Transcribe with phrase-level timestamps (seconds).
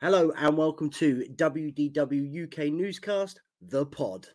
[0.00, 4.28] Hello and welcome to WDW UK Newscast, The Pod.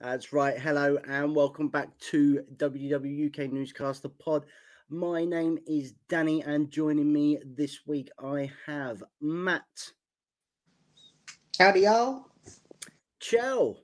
[0.00, 0.58] That's right.
[0.58, 4.46] Hello and welcome back to WDW UK Newscast, The Pod.
[4.88, 9.92] My name is Danny, and joining me this week I have Matt.
[11.58, 12.26] Howdy, y'all.
[13.18, 13.78] Chell.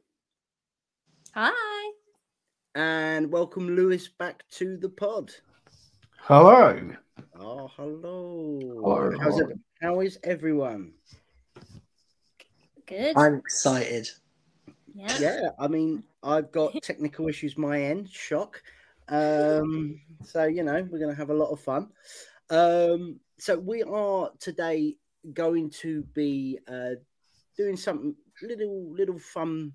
[1.34, 1.92] Hi.
[2.74, 5.30] And welcome Lewis back to the pod.
[6.18, 6.90] Hello.
[7.40, 8.60] Oh, hello.
[8.60, 9.50] Hello, How's hello.
[9.50, 10.92] it, how is everyone?
[12.84, 13.16] Good.
[13.16, 14.06] I'm excited.
[14.94, 15.18] yeah.
[15.18, 18.62] Yeah, I mean, I've got technical issues my end, shock.
[19.08, 21.88] Um, so you know, we're gonna have a lot of fun.
[22.50, 24.96] Um, so we are today
[25.32, 26.96] going to be uh
[27.56, 29.72] doing something little little fun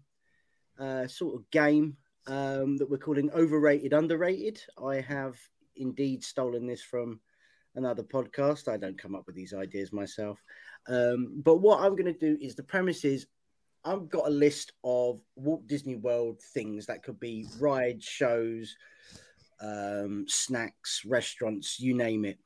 [0.79, 1.95] uh sort of game
[2.27, 4.61] um that we're calling overrated underrated.
[4.83, 5.35] I have
[5.75, 7.19] indeed stolen this from
[7.75, 8.67] another podcast.
[8.67, 10.41] I don't come up with these ideas myself.
[10.87, 13.27] Um, but what I'm going to do is the premise is
[13.85, 18.75] I've got a list of Walt Disney World things that could be rides, shows,
[19.61, 22.39] um, snacks, restaurants, you name it.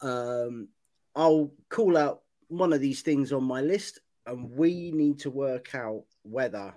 [0.00, 0.68] Um,
[1.16, 5.74] I'll call out one of these things on my list, and we need to work
[5.74, 6.74] out whether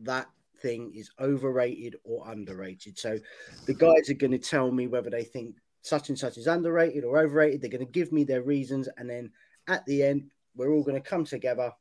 [0.00, 0.28] that
[0.60, 2.98] thing is overrated or underrated.
[2.98, 3.18] So
[3.66, 7.04] the guys are going to tell me whether they think such and such is underrated
[7.04, 7.60] or overrated.
[7.60, 9.30] They're going to give me their reasons, and then
[9.68, 11.72] at the end, we're all going to come together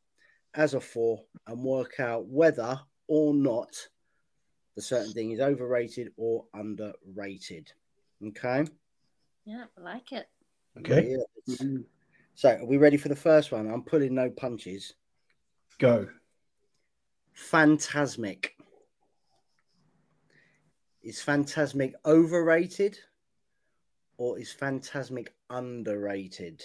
[0.54, 3.88] as a four and work out whether or not
[4.76, 7.72] the certain thing is overrated or underrated.
[8.26, 8.66] Okay.
[9.46, 10.28] Yeah, I like it.
[10.78, 11.16] Okay,
[11.48, 11.66] Yeah.
[12.38, 13.66] So, are we ready for the first one?
[13.68, 14.94] I'm pulling no punches.
[15.80, 16.08] go.
[17.34, 18.52] Phantasmic.
[21.02, 23.00] Is Phantasmic overrated
[24.20, 26.62] or is Phantasmic underrated?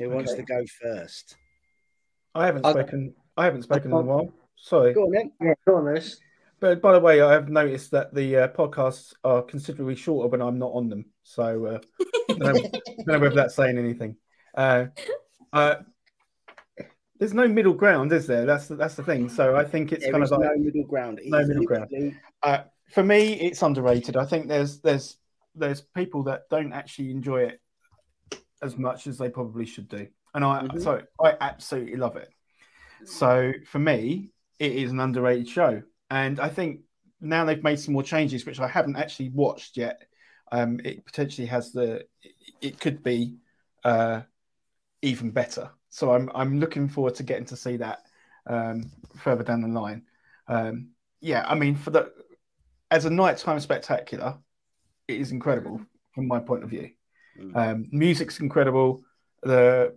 [0.00, 1.36] Who wants to go first?
[2.34, 3.14] I haven't I'll- spoken.
[3.36, 4.32] I haven't spoken in a while.
[4.56, 5.30] Sorry, Go on then.
[5.40, 6.18] Yeah, go on, Lewis.
[6.58, 10.42] but by the way, I have noticed that the uh, podcasts are considerably shorter when
[10.42, 11.04] I'm not on them.
[11.22, 14.16] So uh, I don't know, don't know whether that's saying anything.
[14.54, 14.86] Uh,
[15.52, 15.76] uh,
[17.18, 18.44] there's no middle ground, is there?
[18.46, 19.28] That's the, that's the thing.
[19.28, 21.20] So I think it's There kind of like no middle ground.
[21.24, 21.90] No middle ground.
[22.42, 22.58] uh,
[22.90, 24.16] for me, it's underrated.
[24.16, 25.16] I think there's there's
[25.54, 27.60] there's people that don't actually enjoy it
[28.62, 30.82] as much as they probably should do, and I Mhm.
[30.82, 32.28] so I absolutely love it.
[33.04, 36.80] So for me, it is an underrated show, and I think
[37.20, 40.02] now they've made some more changes, which I haven't actually watched yet.
[40.50, 42.04] Um, it potentially has the
[42.60, 43.36] it could be
[43.84, 44.22] uh,
[45.02, 45.70] even better.
[45.90, 48.00] So I'm I'm looking forward to getting to see that
[48.46, 50.02] um, further down the line.
[50.46, 50.88] Um,
[51.20, 52.12] yeah, I mean, for the
[52.90, 54.38] as a nighttime spectacular,
[55.06, 55.80] it is incredible
[56.14, 56.90] from my point of view.
[57.38, 57.56] Mm.
[57.56, 59.02] Um, music's incredible.
[59.42, 59.96] The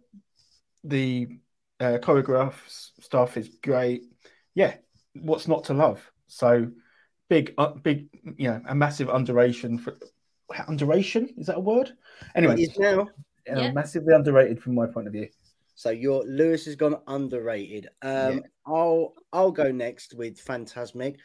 [0.83, 1.39] the
[1.79, 2.53] uh, choreograph
[3.00, 4.03] stuff is great.
[4.53, 4.75] Yeah,
[5.13, 6.12] what's not to love?
[6.28, 6.72] So
[7.29, 8.07] big, uh, big,
[8.38, 9.97] you know, a massive underration for
[10.67, 11.91] underration is that a word?
[12.35, 13.01] Anyway, It is now.
[13.01, 13.07] uh,
[13.47, 13.72] Yeah.
[13.72, 15.29] massively underrated from my point of view.
[15.75, 17.88] So your Lewis has gone underrated.
[18.01, 18.39] Um, Yeah.
[18.66, 21.17] I'll I'll go next with Phantasmic.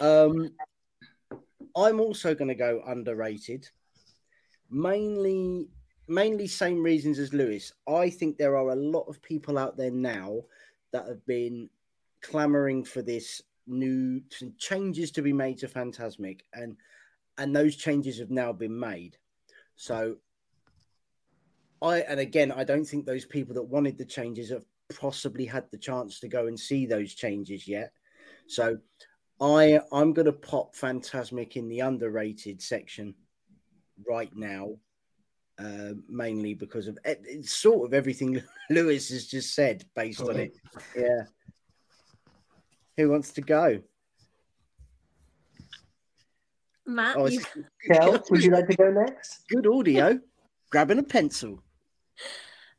[0.00, 0.50] Um,
[1.76, 3.68] I'm also going to go underrated.
[4.70, 5.68] Mainly,
[6.08, 7.72] mainly same reasons as Lewis.
[7.86, 10.42] I think there are a lot of people out there now
[10.92, 11.70] that have been
[12.20, 14.20] clamoring for this new
[14.58, 16.76] changes to be made to Phantasmic, and
[17.38, 19.16] and those changes have now been made.
[19.76, 20.16] So
[21.82, 24.64] I and again, I don't think those people that wanted the changes have
[24.98, 27.92] possibly had the chance to go and see those changes yet.
[28.46, 28.78] So
[29.40, 33.14] I I'm going to pop Phantasmic in the underrated section
[34.08, 34.76] right now,
[35.58, 40.56] uh, mainly because of it's sort of everything Lewis has just said based on it.
[40.96, 41.24] Yeah.
[42.96, 43.82] Who wants to go?
[46.86, 47.40] Matt, Oh, you,
[47.90, 49.44] Kel, would you like to go next?
[49.48, 50.18] good audio.
[50.70, 51.62] Grabbing a pencil.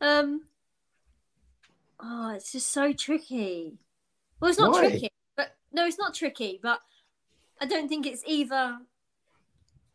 [0.01, 0.41] um,
[1.99, 3.77] oh, it's just so tricky.
[4.39, 4.89] Well, it's not Why?
[4.89, 6.59] tricky, but no, it's not tricky.
[6.61, 6.81] But
[7.59, 8.77] I don't think it's either.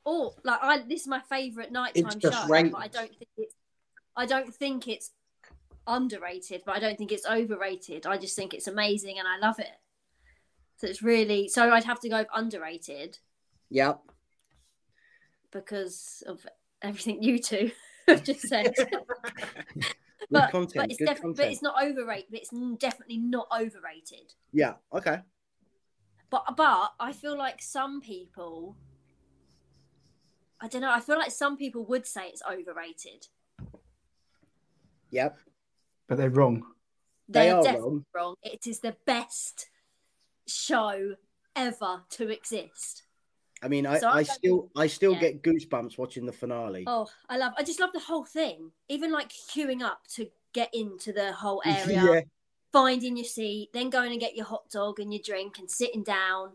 [0.05, 2.71] Or like I, this is my favorite nighttime It's just show, right.
[2.73, 3.55] but I don't think it's.
[4.17, 5.11] I don't think it's
[5.87, 8.07] underrated, but I don't think it's overrated.
[8.07, 9.71] I just think it's amazing and I love it.
[10.79, 13.19] So it's really so I'd have to go underrated
[13.71, 14.01] Yep.
[15.53, 16.47] because of
[16.83, 17.71] everything you two
[18.09, 18.75] have just said.
[20.31, 20.75] but, content.
[20.77, 21.37] but it's good definitely, content.
[21.37, 22.27] but it's not overrated.
[22.31, 24.35] But it's definitely not overrated.
[24.53, 24.75] Yeah.
[24.93, 25.19] Okay.
[26.31, 28.77] But but I feel like some people,
[30.61, 30.93] I don't know.
[30.93, 33.27] I feel like some people would say it's overrated.
[35.11, 35.39] Yep.
[36.07, 36.63] but they're wrong.
[37.29, 38.05] They They're are definitely wrong.
[38.15, 38.35] wrong.
[38.43, 39.69] It is the best
[40.47, 41.15] show
[41.57, 43.03] ever to exist.
[43.63, 45.21] I mean, I, So I I still I still yeah.
[45.21, 46.85] get goosebumps watching the finale.
[46.87, 47.53] Oh, I love.
[47.59, 48.71] I just love the whole thing.
[48.89, 52.21] Even like queuing up to get into the whole area, yeah.
[52.73, 56.03] finding your seat, then going and get your hot dog and your drink and sitting
[56.03, 56.53] down.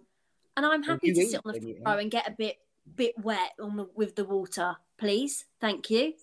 [0.58, 2.58] And I'm happy to sit on the floor and get a bit
[2.96, 5.46] bit wet on the, with the water, please.
[5.60, 6.14] Thank you.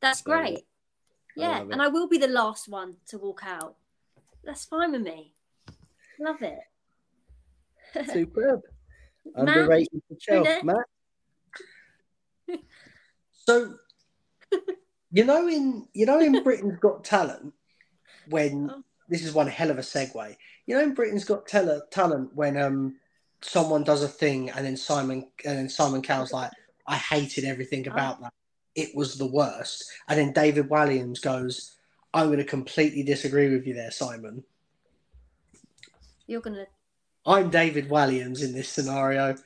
[0.00, 0.58] That's great.
[0.58, 0.66] it.
[1.38, 3.76] I Yeah, and I will be the last one to walk out.
[4.44, 5.32] That's fine with me.
[6.18, 6.58] Love it.
[8.12, 8.62] Superb.
[9.24, 10.44] Matt, Underrated for Chel.
[10.64, 10.86] Matt.
[13.44, 13.74] So,
[15.10, 17.52] you know, in you know, in Britain's Got Talent,
[18.28, 18.82] when Oh.
[19.08, 20.36] this is one hell of a segue.
[20.66, 22.96] You know, in Britain's Got Tele- Talent, when um
[23.40, 26.52] someone does a thing and then Simon and then Simon Cowell's like,
[26.86, 28.32] I hated everything about that.
[28.76, 29.90] It was the worst.
[30.08, 31.72] And then David Walliams goes,
[32.14, 34.44] I'm going to completely disagree with you there, Simon.
[36.28, 36.66] You're gonna.
[37.24, 39.36] I'm David Walliams in this scenario.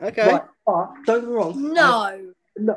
[0.00, 0.26] Okay.
[0.32, 1.54] Right, but don't get me wrong.
[1.54, 2.34] I- No.
[2.60, 2.76] No,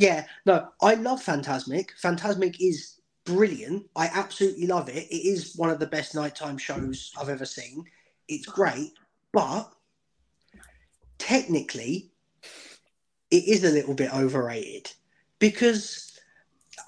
[0.00, 1.90] yeah, no, I love Phantasmic.
[1.98, 3.84] Phantasmic is brilliant.
[3.94, 5.06] I absolutely love it.
[5.10, 7.84] It is one of the best nighttime shows I've ever seen.
[8.28, 8.92] It's great,
[9.34, 9.70] but
[11.18, 12.10] technically,
[13.30, 14.90] it is a little bit overrated
[15.40, 16.07] because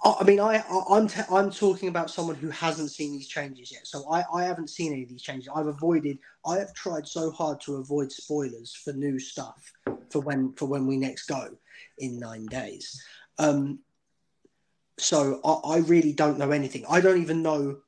[0.05, 3.71] I mean, I, I I'm t- I'm talking about someone who hasn't seen these changes
[3.73, 3.87] yet.
[3.87, 5.49] So I I haven't seen any of these changes.
[5.55, 6.19] I've avoided.
[6.47, 9.73] I have tried so hard to avoid spoilers for new stuff
[10.11, 11.49] for when for when we next go
[11.99, 13.03] in nine days.
[13.39, 13.81] Um,
[14.99, 16.85] so I, I really don't know anything.
[16.89, 17.79] I don't even know.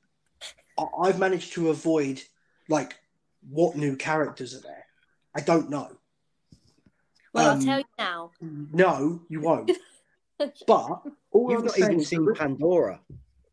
[0.78, 2.22] I, I've managed to avoid
[2.68, 2.98] like
[3.48, 4.86] what new characters are there.
[5.34, 5.96] I don't know.
[7.32, 8.30] Well, Um, I'll tell you now.
[8.40, 9.70] No, you won't.
[10.66, 13.00] but all You've I'm not even seen that- Pandora.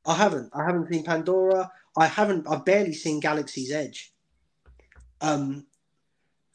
[0.06, 0.50] I haven't.
[0.54, 1.72] I haven't seen Pandora.
[1.98, 2.48] I haven't.
[2.48, 4.14] I've barely seen Galaxy's Edge.
[5.22, 5.66] Um.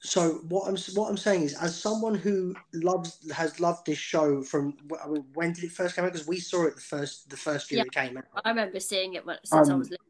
[0.00, 4.42] So what I'm what I'm saying is, as someone who loves has loved this show
[4.42, 6.12] from I mean, when did it first come out?
[6.12, 7.84] Because we saw it the first the first year Yeah.
[7.86, 10.04] it came out, I remember seeing it when, since I Um, was little.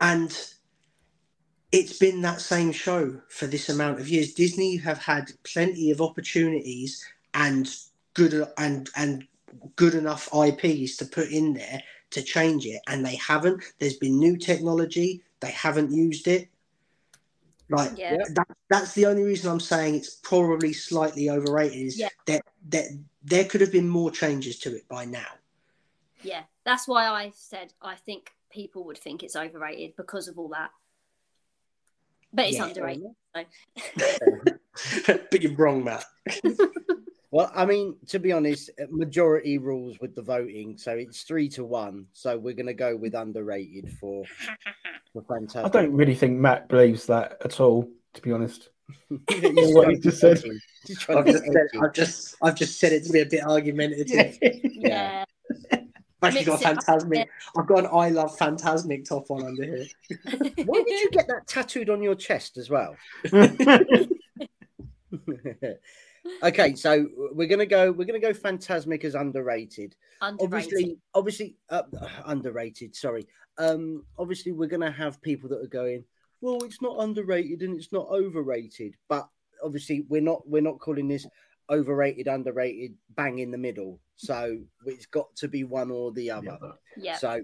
[0.00, 0.50] and
[1.70, 4.34] it's been that same show for this amount of years.
[4.34, 7.04] Disney have had plenty of opportunities
[7.34, 7.72] and
[8.18, 9.26] good and and
[9.76, 13.62] good enough IPs to put in there to change it, and they haven't.
[13.78, 16.48] There's been new technology, they haven't used it.
[17.70, 18.16] Like Yeah.
[18.34, 21.78] that, that's the only reason I'm saying it's probably slightly overrated.
[21.78, 22.08] Is Yeah.
[22.26, 22.86] that that
[23.22, 25.26] there could have been more changes to it by now.
[26.22, 30.48] Yeah, that's why I said I think people would think it's overrated because of all
[30.48, 30.70] that.
[32.32, 32.64] But it's Yeah.
[32.64, 33.14] underrated.
[35.30, 36.04] but you're wrong, Matt.
[37.30, 41.48] Well, I mean, to be honest, uh, majority rules with the voting, so it's three
[41.50, 42.06] to one.
[42.12, 44.24] So we're going to go with underrated for
[45.12, 45.66] for Phantasmic.
[45.66, 48.70] I don't really think Matt believes that at all, to be honest.
[49.30, 50.38] He's what he just said.
[50.38, 50.96] edge you.
[51.10, 51.66] I've just, said.
[51.82, 54.38] I've just I've just said it to be a bit argumentative.
[54.40, 55.24] yeah.
[56.20, 57.28] I've actually got a Mix it up a phantasmic.
[57.56, 59.86] I've got an I love phantasmic top on under here.
[60.64, 62.96] Why did you get that tattooed on your chest as well?
[66.42, 67.92] Okay, so we're gonna go.
[67.92, 68.32] We're gonna go.
[68.32, 69.96] Phantasmic as underrated.
[70.20, 70.44] Underrated.
[70.44, 71.82] Obviously, obviously uh,
[72.26, 72.94] underrated.
[72.94, 73.26] Sorry.
[73.58, 76.04] Um, obviously, we're gonna have people that are going.
[76.40, 78.94] Well, it's not underrated and it's not overrated.
[79.08, 79.28] But
[79.62, 80.48] obviously, we're not.
[80.48, 81.26] We're not calling this
[81.70, 84.00] overrated, underrated, bang in the middle.
[84.16, 86.58] So it's got to be one or the other.
[86.96, 87.16] yeah.
[87.16, 87.42] So,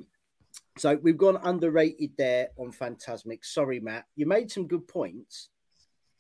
[0.79, 3.45] so we've gone underrated there on Phantasmic.
[3.45, 4.07] Sorry, Matt.
[4.17, 5.51] You made some good points.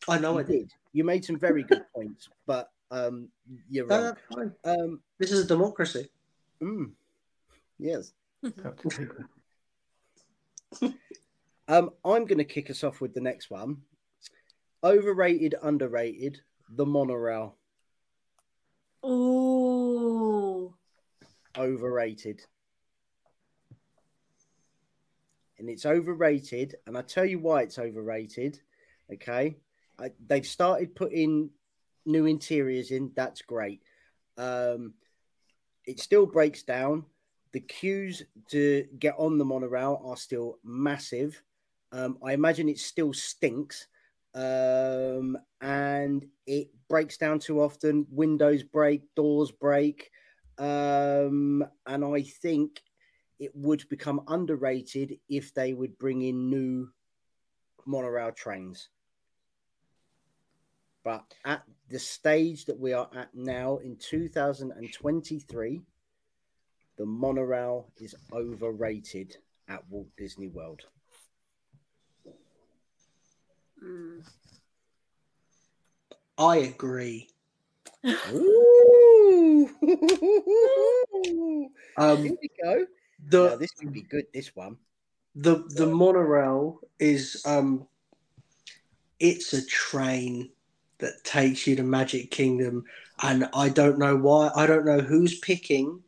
[0.08, 0.72] I know I You did.
[0.94, 3.28] You made some very good points, but um,
[3.68, 4.48] you're No, wrong.
[4.64, 4.78] that's.
[4.80, 6.08] Um, This is a democracy.
[6.62, 6.92] mm,
[7.78, 8.12] yes.
[8.64, 9.24] Up to people.
[11.66, 13.78] Um, I'm going to kick us off with the next one.
[14.84, 17.56] Overrated, underrated, the monorail.
[19.04, 20.74] Ooh.
[21.58, 22.42] Overrated.
[25.58, 28.60] And it's overrated, and I tell you why it's overrated.
[29.12, 29.56] Okay,
[29.98, 31.50] I, they've started putting
[32.06, 33.12] new interiors in.
[33.14, 33.82] That's great.
[34.36, 34.94] Um,
[35.86, 37.04] it still breaks down.
[37.52, 41.40] The queues to get on the monorail are still massive.
[41.92, 43.86] Um, I imagine it still stinks.
[44.34, 48.06] Um, and it breaks down too often.
[48.10, 50.10] Windows break, doors break.
[50.58, 52.82] Um, and I think
[53.38, 56.88] it would become underrated if they would bring in new
[57.86, 58.88] monorail trains.
[61.04, 65.82] But at the stage that we are at now in 2023,
[66.96, 69.36] the monorail is overrated
[69.68, 70.80] at Walt Disney World.
[73.84, 74.22] Mm.
[76.38, 77.28] I agree.
[78.32, 79.70] Ooh.
[81.96, 82.86] Um, Here we go.
[83.28, 84.26] the Now, this would be good.
[84.34, 84.76] This one.
[85.36, 87.86] the the monorail is um
[89.20, 90.50] it's a train
[91.04, 92.84] that takes you to Magic Kingdom
[93.22, 96.02] and I don't know why I don't know who's picking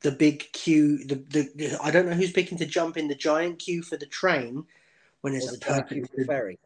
[0.00, 3.14] the big queue the, the, the- I don't know who's picking to jump in the
[3.14, 4.64] giant queue for the train
[5.20, 6.58] when Or there's the a giant queue perfect for the ferry.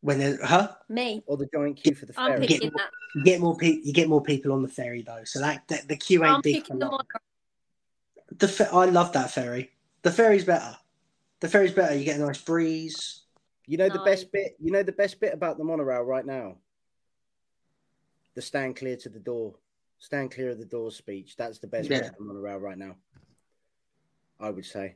[0.00, 1.22] when there's huh Me.
[1.26, 2.46] Or the giant queue for the I'm ferry.
[2.46, 2.90] picking that.
[3.16, 5.88] you get more people you get more people on the ferry though so that, that
[5.88, 6.92] the queue ain't I'm big picking the long.
[6.92, 8.38] monorail.
[8.38, 9.72] the fe- I love that ferry
[10.02, 10.76] the ferry's better
[11.40, 13.22] the ferry's better you get a nice breeze
[13.66, 14.56] You know the best bit.
[14.58, 16.56] You know the best bit about the monorail right now.
[18.38, 19.56] The stand clear to the door,
[19.98, 21.34] stand clear of the door speech.
[21.36, 22.08] That's the best Yeah.
[22.20, 22.94] monorail right now.
[24.38, 24.94] I would say.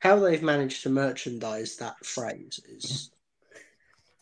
[0.00, 3.12] how they've managed to merchandise that phrase is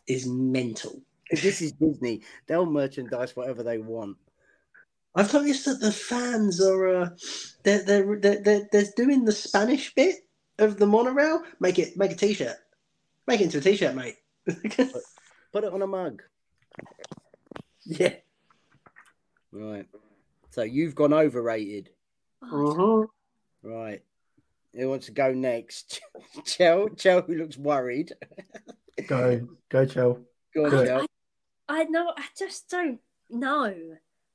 [0.06, 1.00] is mental.
[1.30, 2.20] This is Disney.
[2.46, 4.18] They'll merchandise whatever they want.
[5.14, 7.08] I've noticed that the fans are uh,
[7.62, 10.16] they're, they're they're they're they're doing the Spanish bit
[10.58, 11.42] of the monorail.
[11.60, 12.58] Make it make a t-shirt.
[13.26, 14.16] Make it into a t-shirt, mate.
[14.46, 16.22] Put it on a mug.
[17.86, 18.16] yeah.
[19.52, 19.86] Right.
[20.50, 21.90] So you've gone overrated.
[22.42, 23.06] Mhm.
[23.62, 24.02] Right.
[24.74, 26.00] Who wants to go next?
[26.44, 26.88] Chell.
[26.90, 28.12] Chell, who looks worried.
[29.06, 30.20] Go, go, Chell.
[30.54, 31.06] Go on, Chell.
[31.68, 32.12] I know.
[32.16, 33.74] I just don't know.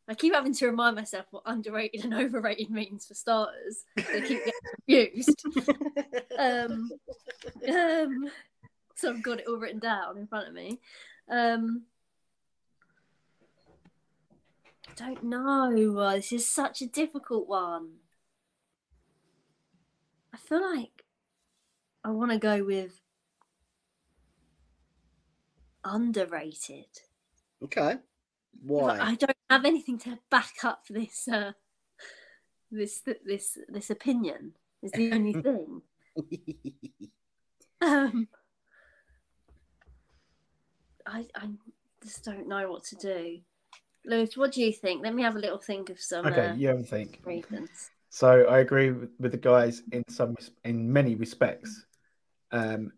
[0.07, 3.83] I keep having to remind myself what underrated and overrated means for starters.
[3.97, 4.39] I keep
[4.87, 5.43] getting confused.
[6.37, 6.91] um,
[7.67, 8.29] um,
[8.95, 10.79] so I've got it all written down in front of me.
[11.29, 11.83] Um,
[14.87, 15.97] I don't know.
[15.99, 17.93] Uh, This is such a difficult one.
[20.33, 21.05] I feel like
[22.03, 23.01] I want to go with
[25.83, 26.85] underrated.
[27.63, 27.95] Okay.
[28.63, 28.99] But Why?
[28.99, 31.53] I don't have anything to back up this uh,
[32.71, 34.53] this this this opinion.
[34.81, 35.81] Is the only thing.
[37.81, 38.29] Um,
[41.05, 41.49] I I
[42.01, 43.41] just don't know what to do.
[44.05, 45.03] Lewis, what do you think?
[45.03, 47.21] Let me have a little think of some Okay, uh, you have a think.
[47.25, 47.91] reasons.
[48.09, 51.85] So I agree with, with the guys in some in many respects.
[52.51, 52.91] Um,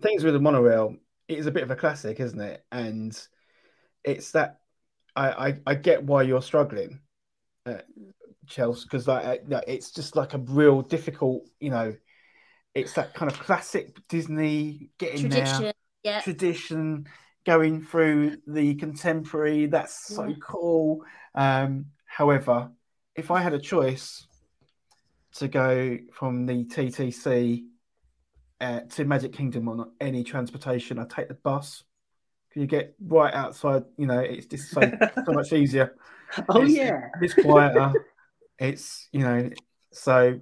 [0.00, 0.96] things with the monorail,
[1.28, 2.64] it is a bit of a classic, isn't it?
[2.72, 3.16] And
[4.04, 4.60] it's that
[5.14, 7.00] I I, I get why you're struggling,
[7.66, 7.78] uh,
[8.48, 11.94] Chelsea, because like uh, it's just like a real difficult, you know,
[12.74, 15.72] it's that kind of classic Disney getting there Tradition,
[16.02, 16.20] yeah.
[16.20, 17.06] tradition
[17.44, 20.34] going through the contemporary that's so Yeah.
[20.40, 21.02] cool
[21.34, 22.70] um however
[23.16, 24.26] if i had a choice
[25.34, 27.64] to go from the ttc
[28.60, 31.82] uh, to magic kingdom on any transportation i'd take the bus
[32.54, 34.80] you get right outside you know it's just so,
[35.24, 35.96] so much easier
[36.48, 37.08] Oh It's- yeah.
[37.20, 37.92] it's quieter
[38.58, 39.50] it's you know
[39.92, 40.38] so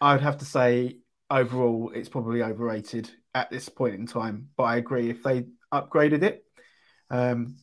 [0.00, 0.98] i would have to say
[1.30, 5.44] overall it's probably overrated at this point in time but i agree if they
[5.80, 6.44] upgraded it
[7.10, 7.56] um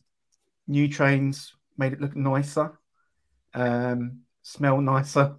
[0.66, 2.78] new trains made it look nicer
[3.54, 5.36] um smell nicer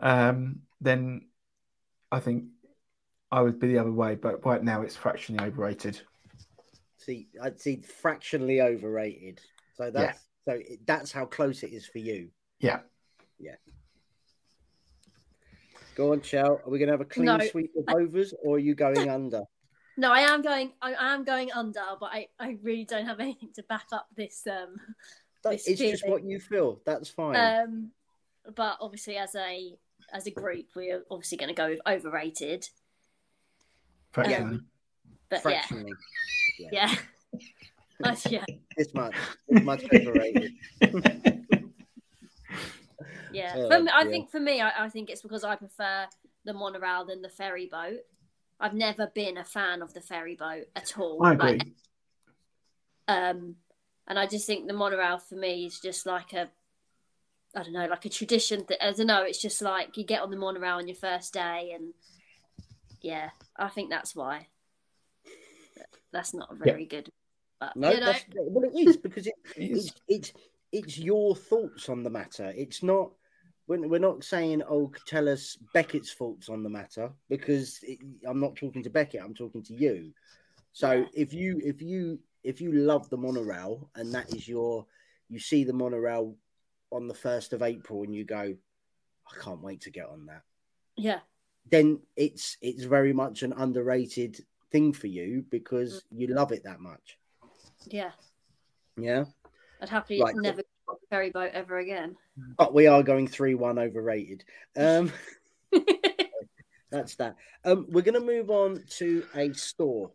[0.00, 1.22] um then
[2.10, 2.44] i think
[3.30, 6.00] i would be the other way but right now it's fractionally overrated
[7.04, 9.40] see, I'd see fractionally overrated.
[9.76, 12.30] So that's so it, that's how close it is for you.
[12.60, 12.80] yeah
[13.38, 13.56] Yeah.
[15.94, 16.60] Go on, Chell.
[16.64, 17.38] Are we going to have a clean No.
[17.38, 19.42] sweep of overs, or are you going under?
[19.96, 20.72] No, I am going.
[20.82, 24.46] I am going under, but I, I really don't have anything to back up this.
[24.46, 24.76] Um,
[25.46, 26.10] It's This just feeling.
[26.12, 26.80] what you feel.
[26.86, 27.36] That's fine.
[27.36, 27.90] um,
[28.56, 29.74] but obviously, as a
[30.10, 32.66] as a group, we're obviously going to go with overrated.
[34.10, 34.60] fractionally
[35.28, 35.92] But yeah, fractionally,
[36.58, 36.94] yeah,
[38.00, 38.44] That's- yeah,
[38.78, 39.14] It's much,
[39.50, 40.52] this much overrated.
[43.32, 43.52] yeah.
[43.56, 44.12] Oh, for me, I dear.
[44.12, 46.06] think for me, I, I think it's because I prefer
[46.44, 47.98] the monorail than the ferry boat.
[48.64, 51.22] I've never been a fan of the ferry boat at all.
[51.22, 51.66] i agree Like,
[53.06, 53.56] um,
[54.08, 56.48] and I just think the monorail for me is just like a,
[57.54, 58.64] I don't know, like a tradition.
[58.68, 59.22] That, I don't know.
[59.22, 61.92] It's just like you get on the monorail on your first day, and
[63.02, 64.48] yeah, I think that's why.
[66.10, 67.10] That's not very good.
[67.60, 70.32] But No, you know, that's, well, it is because it, It's- it's it's
[70.72, 72.50] it's your thoughts on the matter.
[72.56, 73.10] It's not
[73.66, 78.56] we're, not saying, oh, tell us Beckett's faults on the matter because it, I'm not
[78.56, 79.22] talking to Beckett.
[79.22, 80.12] I'm talking to you.
[80.72, 84.86] So if you if you if you love the monorail and that is your
[85.28, 86.36] you see the monorail
[86.90, 88.54] on the first of April and you go,
[89.32, 90.42] I can't wait to get on that.
[90.96, 91.20] Yeah.
[91.70, 96.20] Then it's it's very much an underrated thing for you because mm.
[96.20, 97.18] you love it that much.
[97.86, 98.10] Yeah.
[98.96, 99.24] Yeah.
[99.80, 100.34] I'd happily Right.
[100.36, 100.63] never go on a
[101.14, 102.16] ferry boat ever again.
[102.58, 104.42] But we are going three one overrated.
[104.76, 105.12] Um
[106.90, 107.36] that's that.
[107.64, 110.10] Um we're gonna move on to a store.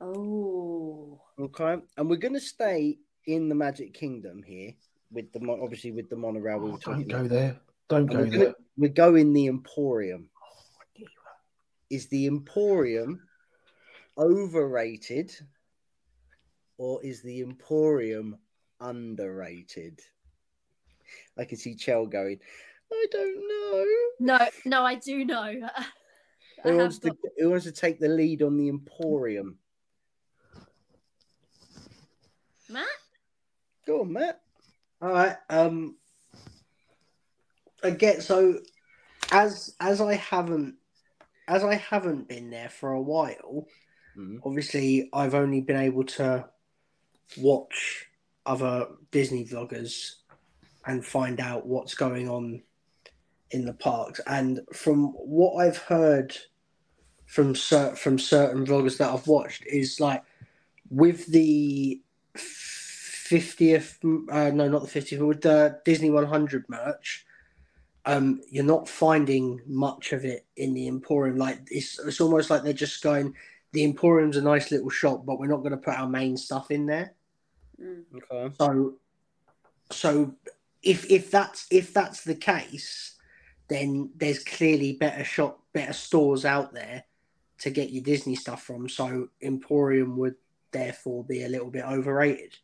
[0.00, 1.20] oh.
[1.40, 4.72] Okay, and we're going to stay in the Magic Kingdom here
[5.10, 7.28] with the mon- obviously with the monorail we were Oh, talking don't go about.
[7.30, 7.60] there.
[7.88, 8.38] Don't And go we're, there.
[8.40, 10.28] gonna, we're going the Emporium.
[11.88, 13.22] Is the Emporium
[14.18, 15.32] overrated
[16.76, 18.36] or is the Emporium
[18.80, 20.00] underrated?
[21.38, 22.38] I can see Chell going.
[22.92, 23.86] I don't know.
[24.20, 25.42] No, no, I do know.
[26.64, 29.58] I Who wants to got- Who wants to take the lead on the Emporium?
[32.68, 32.86] Matt?
[33.86, 34.40] Go on, Matt.
[35.02, 35.36] All right.
[35.48, 35.96] Um.
[37.82, 38.60] Again, so
[39.32, 40.74] as as I haven't
[41.48, 43.66] as I haven't been there for a while,
[44.16, 44.40] Mhm.
[44.44, 46.48] obviously I've only been able to
[47.38, 48.09] watch
[48.52, 48.74] other
[49.10, 50.16] Disney vloggers
[50.86, 52.62] and find out what's going on
[53.50, 54.20] in the parks.
[54.26, 56.36] And from what I've heard
[57.26, 60.22] from cer- from certain vloggers that I've watched is like
[61.02, 62.00] with the
[62.34, 67.26] fiftieth, uh, no, not the fiftieth, with the Disney One Hundred merch.
[68.06, 71.36] Um, you're not finding much of it in the Emporium.
[71.36, 73.34] Like it's, it's almost like they're just going.
[73.72, 76.70] The Emporium's a nice little shop, but we're not going to put our main stuff
[76.70, 77.14] in there.
[77.82, 78.04] Mm.
[78.16, 78.54] Okay.
[78.58, 78.94] So,
[79.90, 80.34] so
[80.82, 83.16] if if that's if that's the case,
[83.68, 87.04] then there's clearly better shop, better stores out there
[87.60, 88.88] to get your Disney stuff from.
[88.88, 90.36] So Emporium would
[90.72, 92.56] therefore be a little bit overrated.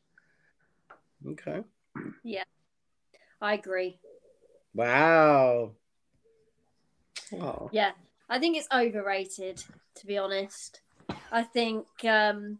[1.26, 1.62] Okay.
[2.22, 2.44] Yeah,
[3.40, 3.98] I agree.
[4.74, 5.72] Wow.
[7.32, 7.70] Oh.
[7.72, 7.92] Yeah,
[8.28, 9.62] I think it's overrated.
[9.96, 10.80] To be honest,
[11.32, 12.58] I think um,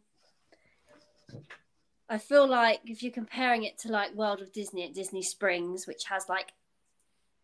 [2.08, 5.86] I feel like if you're comparing it to like World of Disney at Disney Springs,
[5.86, 6.52] which has like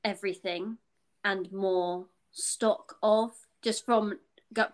[0.05, 0.79] everything
[1.25, 4.18] and more stock of, just from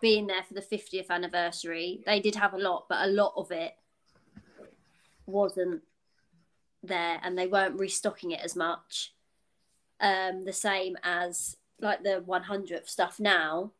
[0.01, 3.51] being there for the 50th anniversary, they did have a lot, but a lot of
[3.51, 3.75] it
[5.27, 5.83] wasn't
[6.83, 9.15] there, and they weren't restocking it as much.
[10.01, 13.73] Um, the same as like the 100th stuff now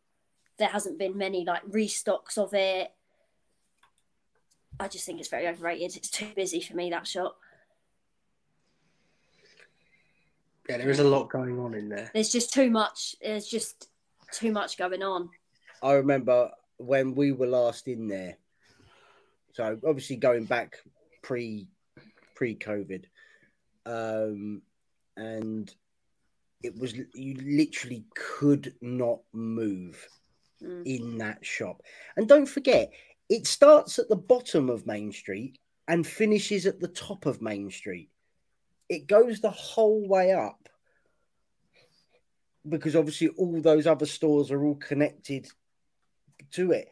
[0.59, 2.93] there hasn't been many like restocks of it
[4.81, 7.37] i just think it's very overrated it's too busy for me that shop
[10.69, 12.11] Yeah, there is a lot going on in there.
[12.13, 13.89] there's just too much there's just
[14.33, 15.31] too much going on
[15.83, 18.37] I remember when we were last in there.
[19.53, 20.77] So obviously going back
[21.23, 21.69] pre
[22.35, 23.05] pre COVID,
[23.87, 24.61] um,
[25.17, 25.73] and
[26.65, 30.05] it was you literally could not move
[30.61, 30.83] Mm.
[30.85, 31.81] in that shop.
[32.17, 32.91] And don't forget,
[33.29, 37.71] it starts at the bottom of Main Street and finishes at the top of Main
[37.71, 38.11] Street.
[38.89, 40.69] It goes the whole way up
[42.69, 45.49] because obviously all those other stores are all connected
[46.53, 46.89] to it.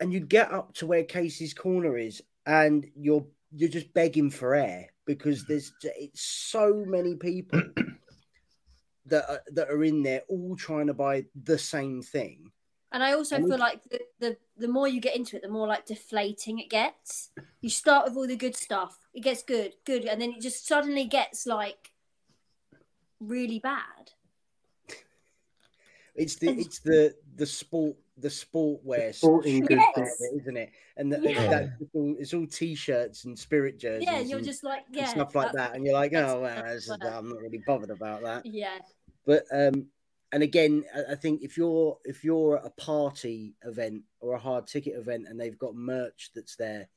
[0.00, 4.54] And you get up to where Casey's Corner is, and you're you're just begging for
[4.54, 7.62] air because there's it's so many people
[9.06, 12.50] that are, that are in there all trying to buy the same thing.
[12.92, 15.48] And i also And feel like the, the the more you get into it the
[15.48, 19.72] more like deflating it gets you start with all the good stuff it gets good
[19.84, 21.92] good and then it just suddenly gets like
[23.20, 24.12] really bad
[26.14, 29.82] It's the it's the the sport the sportwear Sporting strip goods.
[29.94, 30.70] part of it, isn't it?
[30.98, 31.48] And the, Yeah.
[31.48, 35.06] that, it's, all, it's all t-shirts and spirit jerseys yeah you're and, just like yeah
[35.06, 38.44] stuff like that, and you're like, oh well, is- I'm not really bothered about that.
[38.44, 38.78] yeah
[39.24, 39.86] But um,
[40.32, 44.66] and again, I- think if you're if you're at a party event or a hard
[44.66, 46.88] ticket event and they've got merch that's there,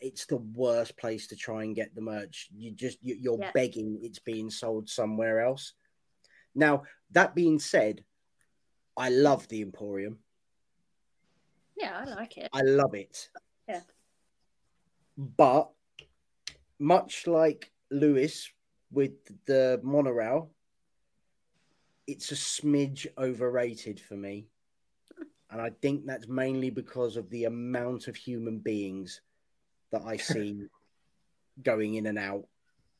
[0.00, 2.48] it's the worst place to try and get the merch.
[2.54, 3.52] You just you, you're Yeah.
[3.52, 5.72] begging it's being sold somewhere else.
[6.54, 8.04] Now that being said,
[8.96, 10.18] I love the Emporium.
[11.76, 13.30] yeah i like it I love it.
[13.68, 13.80] Yeah.
[15.16, 15.70] But
[16.78, 18.50] much like Lewis
[18.90, 19.12] with
[19.46, 20.50] the monorail,
[22.06, 24.48] it's a smidge overrated for me.
[25.50, 29.20] And I think that's mainly because of the amount of human beings
[29.92, 30.66] that I see
[31.62, 32.46] going in and out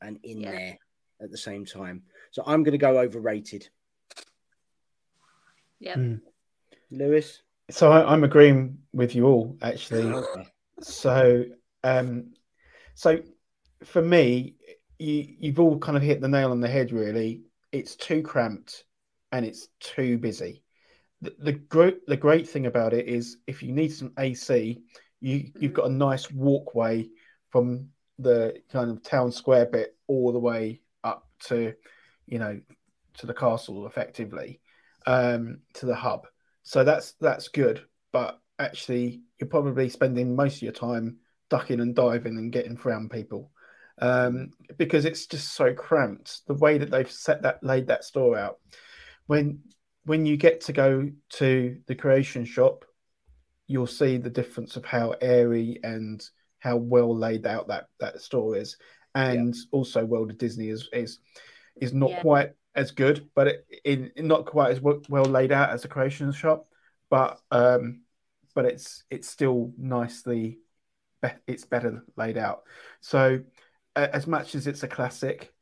[0.01, 0.51] and in Yeah.
[0.53, 0.79] there
[1.21, 2.03] at the same time.
[2.31, 3.69] So I'm going to go overrated.
[5.81, 5.97] Yeah.
[5.97, 6.21] Mm.
[6.91, 7.43] Lewis.
[7.71, 10.23] So I, I'm agreeing with you all actually.
[10.81, 11.45] So,
[11.83, 12.35] um,
[12.95, 13.21] so
[13.85, 14.55] for me,
[14.99, 16.93] you you've all kind of hit the nail on the head.
[16.93, 18.85] Really, it's too cramped
[19.35, 20.63] and it's too busy.
[21.21, 24.81] The the great the great thing about it is if you need some AC,
[25.21, 27.09] you you've got a nice walkway
[27.51, 27.89] from
[28.21, 31.75] the kind of town square bit all the way up to,
[32.27, 32.61] you know,
[33.19, 34.61] to the castle effectively,
[35.07, 36.29] um, to the hub.
[36.63, 41.17] So that's that's good, but actually you're probably spending most of your time
[41.51, 43.51] ducking and diving and getting around people
[43.99, 46.47] um, because it's just so cramped.
[46.47, 48.59] The way that they've set that laid that store out,
[49.27, 49.61] when
[50.05, 52.85] when you get to go to the creation shop,
[53.67, 56.23] you'll see the difference of how airy and
[56.59, 58.77] how well laid out that that store is,
[59.15, 61.19] and also World of Disney is is
[61.81, 62.21] is not Yeah.
[62.21, 65.89] quite as good, but it, in not quite as well, well laid out as the
[65.89, 66.69] creation shop,
[67.09, 68.03] but um,
[68.55, 70.59] but it's it's still nicely
[71.23, 72.65] be- it's better laid out.
[73.01, 73.41] So
[73.97, 75.55] as much as it's a classic,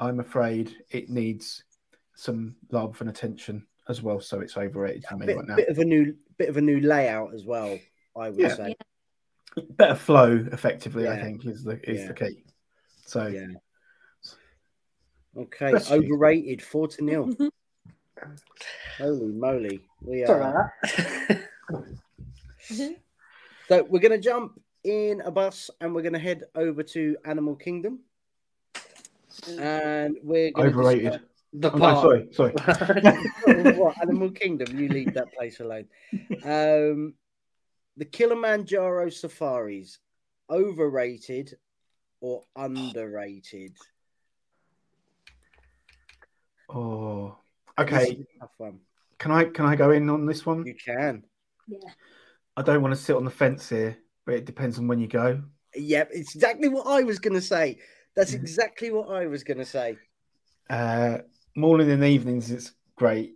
[0.00, 1.62] I'm afraid it needs
[2.14, 4.20] some love and attention as well.
[4.20, 5.56] So it's overrated for me bit, right now.
[5.56, 7.78] bit of a new bit of a new layout as well.
[8.16, 8.54] I would Yeah.
[8.54, 8.76] say.
[9.70, 12.08] Better flow, effectively, I think is the is Yeah.
[12.08, 12.44] the key.
[13.06, 13.46] So Yeah.
[15.36, 15.96] Okay, Bless you.
[15.96, 17.34] overrated four to nil.
[18.98, 20.74] Holy moly, we are.
[21.70, 22.92] Mm-hmm.
[23.68, 27.16] So we're going to jump in a bus and we're going to head over to
[27.24, 28.00] Animal Kingdom,
[28.74, 29.60] mm.
[29.60, 31.20] and we're going overrated.
[31.52, 32.52] The Oh, no, sorry, sorry.
[33.76, 34.74] what Animal Kingdom?
[34.78, 35.86] You leave that place alone.
[36.42, 37.14] Um,
[37.96, 39.98] the Kilimanjaro safaris,
[40.50, 41.56] overrated
[42.20, 43.76] or underrated?
[46.68, 47.36] Oh,
[47.78, 48.02] okay.
[48.04, 48.78] is a tough one.
[49.18, 50.64] Can I can I go in on this one?
[50.64, 51.24] You can.
[51.68, 51.78] Yeah.
[52.56, 55.06] I don't want to sit on the fence here, but it depends on when you
[55.06, 55.42] go.
[55.74, 57.78] Yep, it's exactly what I was going to say.
[58.16, 58.42] That's Mm-hmm.
[58.42, 59.96] exactly what I was going to say.
[60.68, 61.18] Uh,
[61.54, 63.34] morning and evenings, it's great.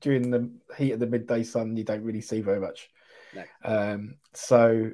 [0.00, 2.90] During the heat of the midday sun, you don't really see very much.
[3.34, 3.44] No.
[3.64, 4.90] Um, so,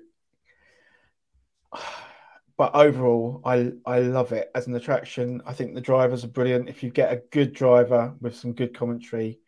[2.56, 5.42] but overall, I I love it as an attraction.
[5.46, 6.68] I think the drivers are brilliant.
[6.68, 9.40] If you get a good driver with some good commentary,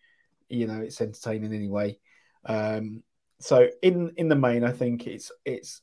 [0.49, 1.99] you know it's entertaining anyway.
[2.47, 3.03] Um,
[3.39, 5.83] so in in the main, I think it's it's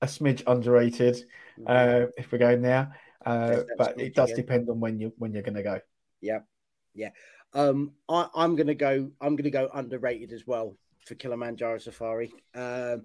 [0.00, 1.22] a smidge underrated
[1.66, 2.96] uh, if we're going there.
[3.24, 4.44] Uh, but it does again.
[4.44, 5.80] depend on when you when you're going to go.
[7.54, 9.10] Um, I, I'm gonna go.
[9.20, 10.76] I'm gonna go underrated as well
[11.06, 12.32] for Kilimanjaro Safari.
[12.54, 13.04] Um,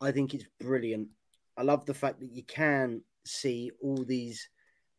[0.00, 1.08] I think it's brilliant.
[1.56, 4.48] I love the fact that you can see all these,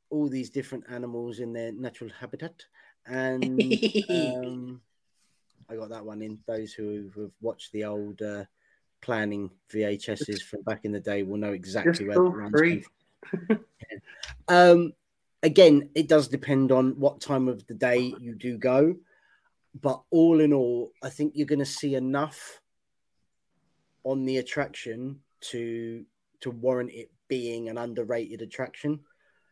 [0.09, 2.63] all these different animals in their natural habitat,
[3.05, 4.81] and um,
[5.69, 6.39] I got that one in.
[6.47, 8.45] Those who have watched the old uh,
[9.01, 12.85] planning VHSs from back in the day will know exactly Just where the runs.
[14.47, 14.93] Um,
[15.45, 18.95] again, it does depend on what time of the day you do go,
[19.79, 22.59] but all in all, I think you're going to see enough
[24.03, 26.03] on the attraction to
[26.41, 28.99] to warrant it being an underrated attraction.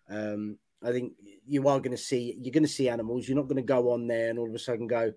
[0.09, 1.13] Um, I think
[1.47, 3.27] you are going to see you're going to see animals.
[3.27, 5.13] You're not going to go on there and all of a sudden go,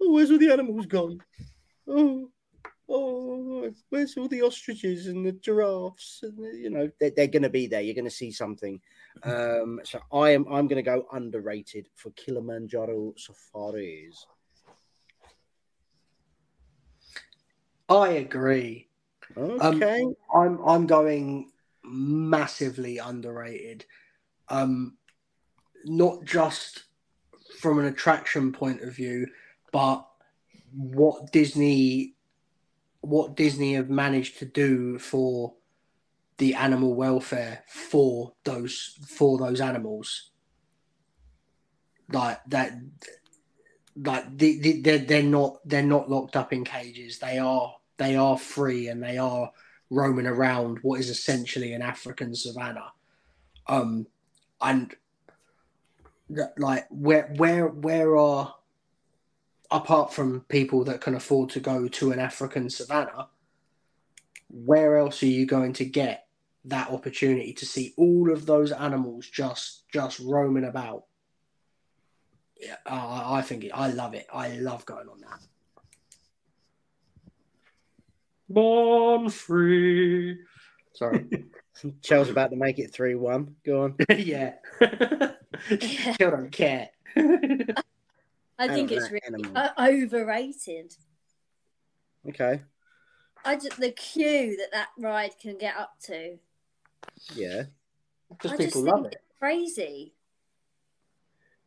[0.00, 1.20] "Oh, where's all the animals gone?
[1.88, 2.30] Oh,
[2.90, 7.44] oh, where's all the ostriches and the giraffes?" And the- you know, they're, they're going
[7.44, 7.80] to be there.
[7.80, 8.80] You're going to see something.
[9.22, 14.26] Um, so I am I'm going to go underrated for Kilimanjaro safaris.
[17.88, 18.88] I agree.
[19.36, 21.50] Okay, I'm I'm going
[21.84, 23.84] massively underrated.
[24.48, 24.96] Um,
[25.84, 26.84] not just
[27.58, 29.26] from an attraction point of view,
[29.72, 30.06] but
[30.72, 32.14] what Disney
[33.00, 35.54] what Disney have managed to do for
[36.38, 40.30] the animal welfare for those for those animals.
[42.12, 42.72] Like that
[43.96, 47.18] like the, the, they're, they're not they're not locked up in cages.
[47.18, 49.50] They are they are free and they are
[49.90, 52.92] roaming around what is essentially an African savannah.
[53.66, 54.06] Um,
[54.60, 54.94] and
[56.56, 58.54] like where where where are
[59.70, 63.28] apart from people that can afford to go to an African savannah,
[64.48, 66.26] where else are you going to get
[66.64, 71.04] that opportunity to see all of those animals just just roaming about?
[72.60, 74.26] Yeah, I I think it, I love it.
[74.32, 75.40] I love going on that.
[78.48, 80.40] Born free.
[80.94, 81.26] Sorry.
[82.02, 83.54] Chel's about to make it three one.
[83.64, 83.96] Go on.
[84.18, 84.54] yeah.
[85.66, 86.90] Still don't care.
[88.60, 90.94] I think it's really uh, overrated.
[92.28, 92.60] Okay.
[93.42, 96.36] I just the queue that that ride can get up to.
[97.34, 97.64] Yeah.
[98.28, 99.14] Because I just people think love it.
[99.14, 100.14] it's crazy.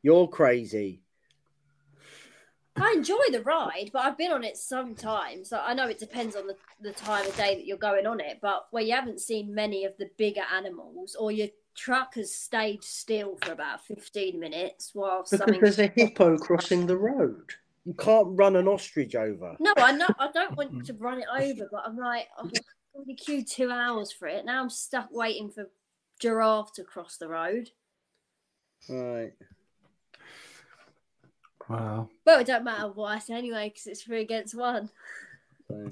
[0.03, 1.01] You're crazy.
[2.75, 5.49] I enjoy the ride, but I've been on it sometimes.
[5.49, 8.19] So I know it depends on the, the time of day that you're going on
[8.19, 12.33] it, but where you haven't seen many of the bigger animals or your truck has
[12.33, 15.59] stayed still for about 15 minutes while Because something.
[15.61, 17.51] there's a hippo crossing the road.
[17.85, 19.55] You can't run an ostrich over.
[19.59, 21.01] No, I know I don't want to mm.
[21.01, 22.61] run it over, but I'm like, oh, I've
[22.95, 24.45] already queued two hours for it.
[24.45, 25.69] Now I'm stuck waiting for
[26.19, 27.69] giraffe to cross the road.
[28.87, 29.33] Right.
[31.67, 32.09] Wow.
[32.25, 34.89] Well, it don't matter what I say anyway because it's three against one.
[35.67, 35.89] So.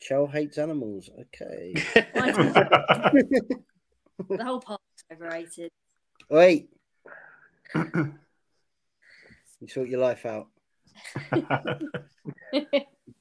[0.00, 1.10] Chell hates animals.
[1.18, 1.74] Okay.
[4.28, 5.70] The whole park's overrated.
[6.30, 6.68] Wait.
[9.60, 10.48] You sort your life out.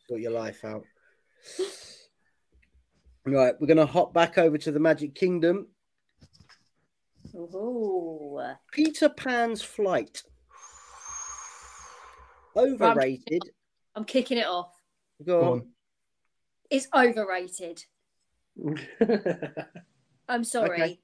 [0.10, 0.84] Sort your life out.
[3.26, 5.68] Right, we're going to hop back over to the Magic Kingdom.
[7.34, 8.42] Ooh.
[8.74, 10.24] Peter Pan's Flight.
[12.58, 13.44] Overrated.
[13.96, 14.74] I'm kicking it off.
[15.26, 15.52] Go Go on.
[15.60, 15.68] on.
[16.70, 17.86] It's overrated.
[20.28, 20.82] I'm sorry.
[20.82, 21.00] Okay.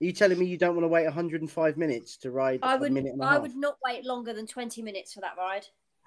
[0.00, 2.92] Are you telling me you don't want to wait 105 minutes to ride I would
[2.92, 5.66] minute and a I would not wait longer than 20 minutes for that ride.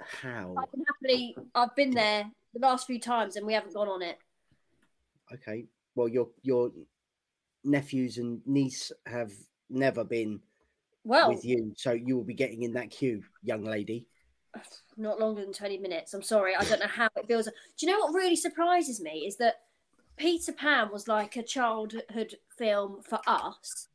[0.00, 0.54] How?
[0.58, 4.02] I can happily I've been there the last few times and we haven't gone on
[4.02, 4.18] it.
[5.32, 5.66] Okay.
[5.94, 6.72] Well, your your
[7.64, 9.32] nephews and niece have
[9.68, 10.40] never been
[11.04, 14.06] Well, with you, so you will be getting in that queue, young lady.
[14.96, 16.12] not longer than 20 minutes.
[16.12, 16.54] I'm sorry.
[16.54, 17.46] I don't know how it feels.
[17.46, 17.52] Do
[17.86, 19.56] you know what really surprises me is that
[20.20, 23.88] Peter Pan was like a childhood film for us.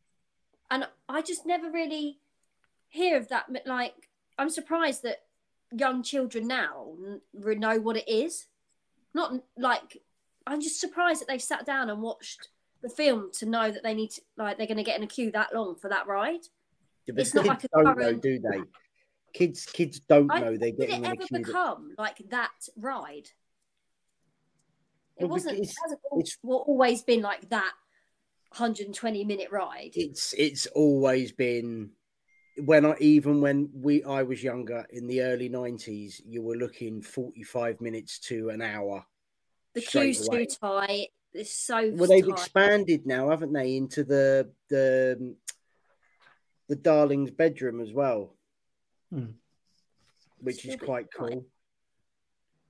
[0.72, 2.18] And I just never really
[2.90, 3.46] hear of that.
[3.68, 3.94] Like,
[4.40, 5.20] I'm surprised that
[5.72, 6.94] young children now
[7.32, 8.48] know what it is.
[9.14, 10.02] Not like,
[10.48, 12.50] I'm just surprised that they've sat down and watched
[12.82, 15.08] the film to know that they need to, like, they're going to get in a
[15.08, 16.42] queue that long for that ride.
[17.06, 18.62] Yeah, It's not kids like a don't know, current- do they?
[19.34, 21.28] Kids, kids don't I- know they're Did it getting in a ever queue.
[21.38, 23.30] that- become like that ride?
[25.18, 25.60] It Well, wasn't.
[25.60, 27.74] It hasn't al- it's- always been like that
[28.58, 29.92] 120 minute ride.
[29.96, 31.92] It's it's always been
[32.64, 37.02] when I even when we I was younger in the early nineties, you were looking
[37.02, 39.06] forty five minutes to an hour.
[39.74, 40.46] the queue's away.
[40.46, 41.08] too tight.
[41.34, 42.32] It's so Well, they've tight.
[42.32, 45.36] expanded now, haven't they, into the the
[46.68, 48.36] the darling's bedroom as well,
[49.12, 49.32] Hmm.
[50.40, 51.30] which Still is a bit quite tight.
[51.34, 51.46] cool,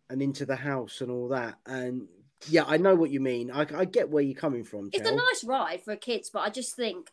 [0.09, 1.59] and into the house and all that.
[1.67, 2.07] And
[2.47, 3.51] yeah, I know what you mean.
[3.51, 4.89] I, I get where you're coming from.
[4.93, 7.09] It's a nice ride for kids, but I just think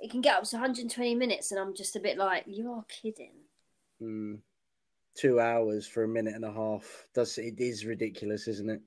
[0.00, 2.84] it can get up to 120 minutes, and I'm just a bit like, you are
[2.88, 3.32] kidding.
[4.00, 4.36] Hmm.
[5.14, 7.06] Two hours for a minute and a half.
[7.14, 8.80] Does it is ridiculous, isn't it?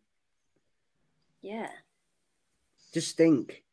[1.42, 1.70] Yeah.
[2.94, 3.64] Just think,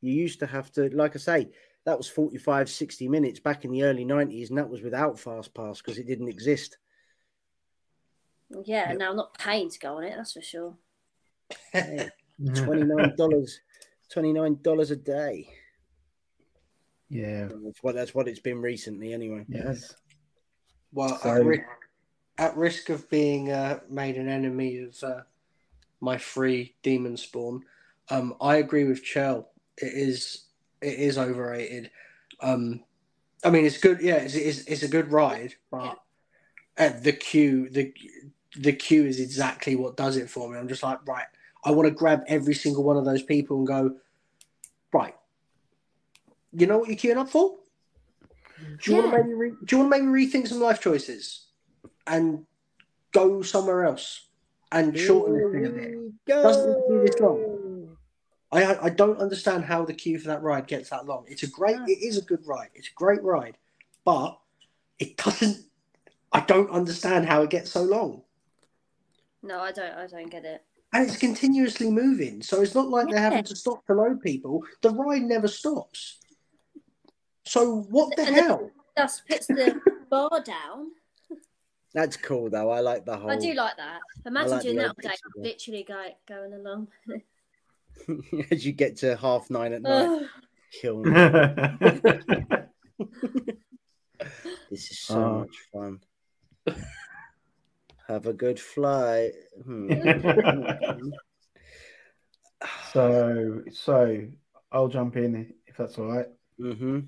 [0.00, 1.50] you used to have to, like I say,
[1.86, 5.54] that was 45, 60 minutes back in the early 90s, and that was without Fast
[5.54, 6.78] Pass because it didn't exist.
[8.64, 8.90] Yeah.
[8.90, 8.98] Yep.
[8.98, 10.14] Now I'm not paying to go on it.
[10.16, 10.76] That's for sure.
[11.72, 12.08] Hey,
[12.40, 13.16] $29,
[14.14, 15.48] $29 a day.
[17.08, 17.48] yeah.
[17.64, 19.44] That's what, that's what it's been recently, anyway.
[19.48, 19.94] Yes.
[20.92, 21.64] Well, So- at, ri-
[22.38, 25.20] at risk of being uh, made an enemy of uh,
[26.00, 27.62] my free demon spawn,
[28.10, 29.50] um, I agree with Chell.
[29.78, 30.44] It is
[30.80, 31.90] it is overrated.
[32.40, 32.84] Um,
[33.42, 34.00] I mean, it's good.
[34.02, 35.98] Yeah, it's, it's, it's a good ride, but
[36.76, 37.92] at the queue, the
[38.56, 40.58] the queue is exactly what does it for me.
[40.58, 41.26] I'm just like, right,
[41.64, 43.96] I want to grab every single one of those people and go,
[44.92, 45.14] right.
[46.52, 47.56] You know what you're queuing up for?
[48.82, 51.46] Do you want to maybe re- do you want to maybe rethink some life choices
[52.06, 52.44] and
[53.12, 54.26] go somewhere else
[54.70, 56.26] and shorten this thing a bit?
[56.26, 57.96] Doesn't need to be this long.
[58.52, 61.24] I I don't understand how the queue for that ride gets that long.
[61.26, 62.70] It's a great, it is a good ride.
[62.74, 63.56] It's a great ride,
[64.04, 64.38] but
[64.98, 65.64] it doesn't.
[66.32, 68.22] I don't understand how it gets so long,
[69.42, 69.92] No, I don't.
[69.92, 70.64] I don't get it.
[70.94, 72.40] And it's continuously moving.
[72.42, 74.62] So it's not like they're having to stop to load people.
[74.80, 76.18] The ride never stops.
[77.44, 78.70] So what the And hell?
[78.96, 79.80] Just puts the
[80.10, 80.92] bar down.
[81.92, 82.70] That's cool, though.
[82.70, 83.30] I like the whole.
[83.30, 84.00] I do like that.
[84.26, 86.88] Imagine like doing that all day, literally go, going along.
[88.50, 90.26] As you get to half nine at night,
[90.80, 91.10] kill me.
[94.70, 95.38] This is so Oh.
[95.40, 96.00] much fun.
[98.08, 99.32] Have a good flight.
[99.64, 99.90] Hmm.
[102.92, 104.26] so, so
[104.70, 106.26] I'll jump in if that's all right.
[106.58, 107.00] hmm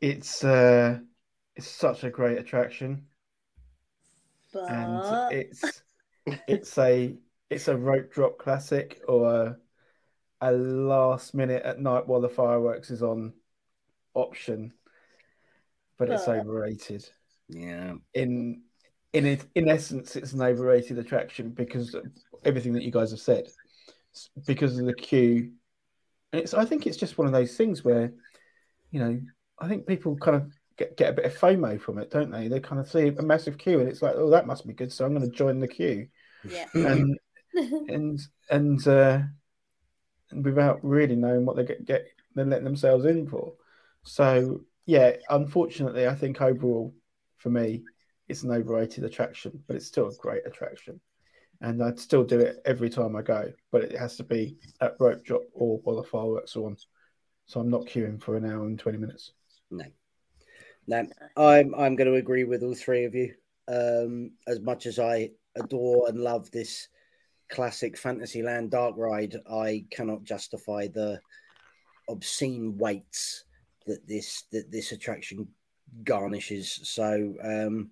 [0.00, 0.98] it's uh,
[1.54, 3.06] it's such a great attraction,
[4.52, 5.02] But and
[5.32, 5.82] it's
[6.46, 7.16] it's a
[7.50, 9.56] it's a rope drop classic or a,
[10.40, 13.32] a last minute at night while the fireworks is on
[14.14, 14.72] option,
[15.98, 17.08] but it's overrated.
[17.48, 17.94] Yeah.
[18.14, 18.62] In
[19.16, 22.04] in it, in essence, it's an overrated attraction because of
[22.44, 23.48] everything that you guys have said,
[24.14, 25.52] S- because of the queue.
[26.32, 28.12] And it's I think it's just one of those things where,
[28.90, 29.18] you know,
[29.58, 32.48] I think people kind of get, get a bit of FOMO from it, don't they?
[32.48, 34.92] They kind of see a massive queue and it's like, oh, that must be good,
[34.92, 36.08] so I'm going to join the queue.
[36.44, 36.66] yeah.
[36.74, 37.18] And
[37.88, 39.20] and and uh,
[40.30, 43.54] and without really knowing what they get, get they're letting themselves in for.
[44.02, 46.94] So yeah, unfortunately, I think overall
[47.38, 47.82] for me,
[48.28, 51.00] it's an overrated attraction, but it's still a great attraction,
[51.60, 53.52] and I'd still do it every time I go.
[53.72, 56.76] But it has to be at rope drop or while the fireworks are on.
[57.46, 59.32] So I'm not queuing for an hour and twenty minutes.
[59.70, 59.84] No,
[60.86, 63.34] No, I'm I'm going to agree with all three of you.
[63.68, 66.88] Um, as much as I adore and love this
[67.48, 71.20] classic Fantasyland dark ride, I cannot justify the
[72.08, 73.44] obscene waits
[73.86, 75.48] that this that this attraction
[76.04, 76.80] garnishes.
[76.82, 77.90] So um,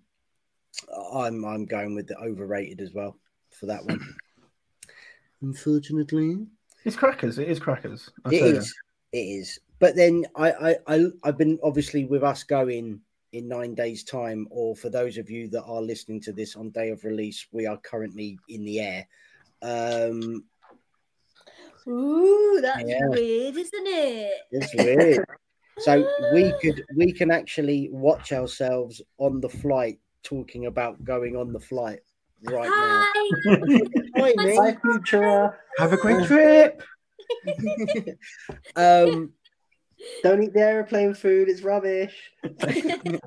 [1.12, 3.16] I'm I'm going with the overrated as well
[3.50, 4.00] for that one.
[5.42, 6.46] Unfortunately,
[6.84, 7.38] It's crackers.
[7.38, 8.10] It is crackers.
[8.24, 8.56] I it tell you.
[8.56, 8.74] is.
[9.12, 9.58] It is.
[9.78, 13.00] But then I, I, I, I've been obviously with us going
[13.32, 16.70] in nine days' time, or for those of you that are listening to this on
[16.70, 19.06] day of release, we are currently in the air.
[19.62, 20.44] Um,
[21.86, 23.06] Ooh, that's Yeah.
[23.08, 24.32] weird, isn't it?
[24.52, 25.24] it's weird.
[25.78, 31.52] so we could we can actually watch ourselves on the flight talking about going on
[31.52, 32.00] the flight
[32.42, 33.04] right now.
[33.14, 33.80] Hi.
[34.16, 34.56] Hi, mate.
[34.56, 35.56] Bye, future.
[35.78, 36.82] Have a great trip.
[38.76, 39.32] um,
[40.22, 41.48] Don't eat the aeroplane food.
[41.48, 42.32] It's rubbish.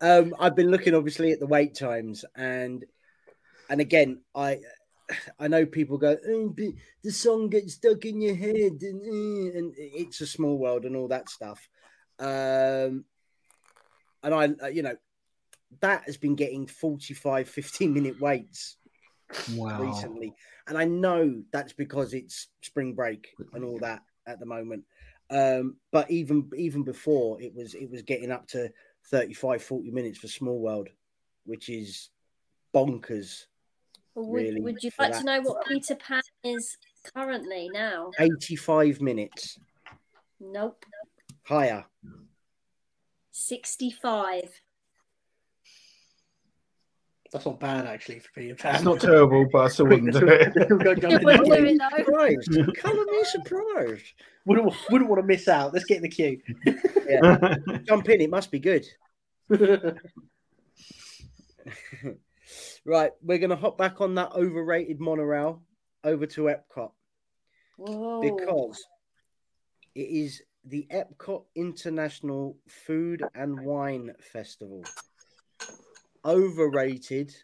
[0.00, 2.84] um, I've been looking obviously at the wait times, and
[3.70, 4.60] and again, I
[5.38, 9.58] I know people go, oh, but the song gets stuck in your head, and, uh,"
[9.58, 11.68] and it's a small world and all that stuff.
[12.18, 13.04] Um,
[14.22, 14.96] and I, you know,
[15.80, 18.76] that has been getting 45, 15 minute waits
[19.48, 19.78] Wow.
[19.80, 20.34] recently.
[20.66, 24.84] And I know that's because it's spring break and all that at the moment.
[25.30, 28.70] Um, but even even before it was it was getting up to
[29.10, 30.88] 35, 40 minutes for Small World,
[31.44, 32.10] which is
[32.74, 33.46] bonkers.
[34.14, 35.18] would, really would you like that.
[35.20, 36.76] to know what Peter Pan is
[37.14, 38.10] currently now?
[38.18, 39.58] 85 minutes
[40.40, 40.84] Nope.
[41.44, 41.84] higher.
[43.32, 44.42] 65.
[47.34, 48.76] That's not bad actually for Peter Pan.
[48.76, 50.52] It's not terrible, but I still wouldn't do it.
[50.52, 51.96] Still go jump in Wouldn't do it though.
[51.96, 52.76] Surprised.
[52.76, 54.04] Colour me surprised.
[54.46, 55.74] Wouldn't, wouldn't want to miss out.
[55.74, 56.40] Let's get in the queue.
[57.88, 58.86] Jump in, it must be good.
[62.86, 65.62] Right, we're gonna hop back on that overrated monorail
[66.04, 66.90] over to Epcot.
[67.78, 68.20] Whoa.
[68.20, 68.84] because
[69.94, 74.84] it is the Epcot International Food and Wine Festival.
[76.24, 77.34] Overrated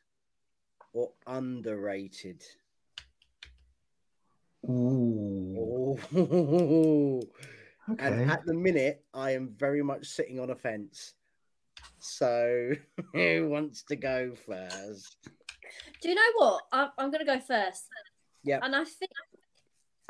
[0.93, 2.43] or underrated?
[4.69, 5.99] Ooh.
[6.15, 7.23] Oh.
[7.91, 8.07] Okay.
[8.07, 11.15] And at the minute, I am very much sitting on a fence.
[11.99, 12.73] So,
[13.13, 15.17] who wants to go first?
[16.01, 16.63] Do you know what?
[16.73, 17.89] I'm, I'm going to go first.
[18.43, 18.61] Yeah.
[18.63, 19.11] And I think.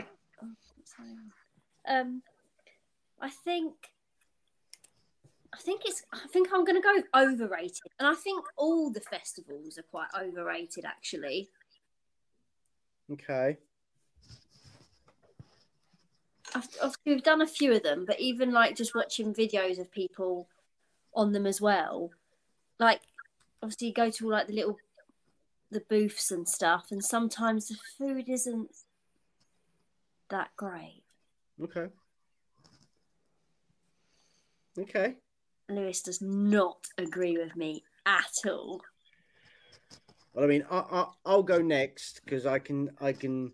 [0.01, 0.53] Oh,
[0.85, 1.15] sorry.
[1.89, 2.23] Um,
[3.21, 3.75] I think.
[5.53, 6.03] I think it's.
[6.13, 10.09] I think I'm going to go overrated, and I think all the festivals are quite
[10.19, 11.49] overrated, actually.
[13.13, 13.57] Okay.
[16.55, 19.91] I've, I've, we've done a few of them, but even like just watching videos of
[19.91, 20.49] people
[21.15, 22.11] on them as well,
[22.79, 23.01] like
[23.63, 24.77] obviously you go to all like the little
[25.71, 28.71] the booths and stuff, and sometimes the food isn't
[30.29, 31.03] that great.
[31.63, 31.87] Okay.
[34.79, 35.15] Okay.
[35.71, 38.81] Lewis does not agree with me at all.
[40.35, 43.53] Well, I mean, I, I, I'll go next because I can, I can,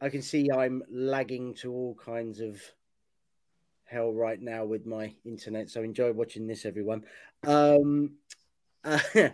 [0.00, 2.60] I can see I'm lagging to all kinds of
[3.84, 5.68] hell right now with my internet.
[5.68, 7.04] So enjoy watching this, everyone.
[7.46, 8.12] Um,
[8.84, 8.98] uh,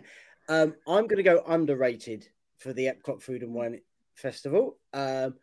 [0.49, 3.79] um, I'm going to go underrated for the Epcot Food and Wine
[4.15, 4.77] Festival.
[4.93, 5.35] Um,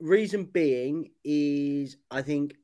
[0.00, 2.54] reason being is I think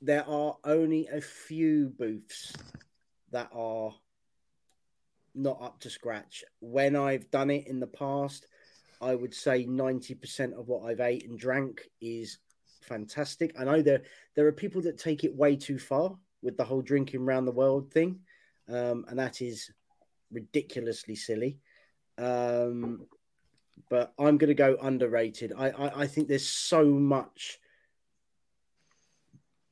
[0.00, 2.52] there are only a few booths
[3.30, 3.92] that are
[5.34, 6.44] not up to scratch.
[6.60, 8.46] When I've done it in the past,
[9.00, 12.38] I would say 90% of what I've ate and drank is
[12.82, 13.54] fantastic.
[13.58, 14.02] I know there
[14.34, 17.52] there are people that take it way too far with the whole drinking round the
[17.52, 18.20] world thing,
[18.68, 19.70] um, and that is
[20.32, 21.58] ridiculously silly.
[22.16, 23.06] Um,
[23.90, 25.52] but I'm going to go underrated.
[25.56, 27.58] I, I I think there's so much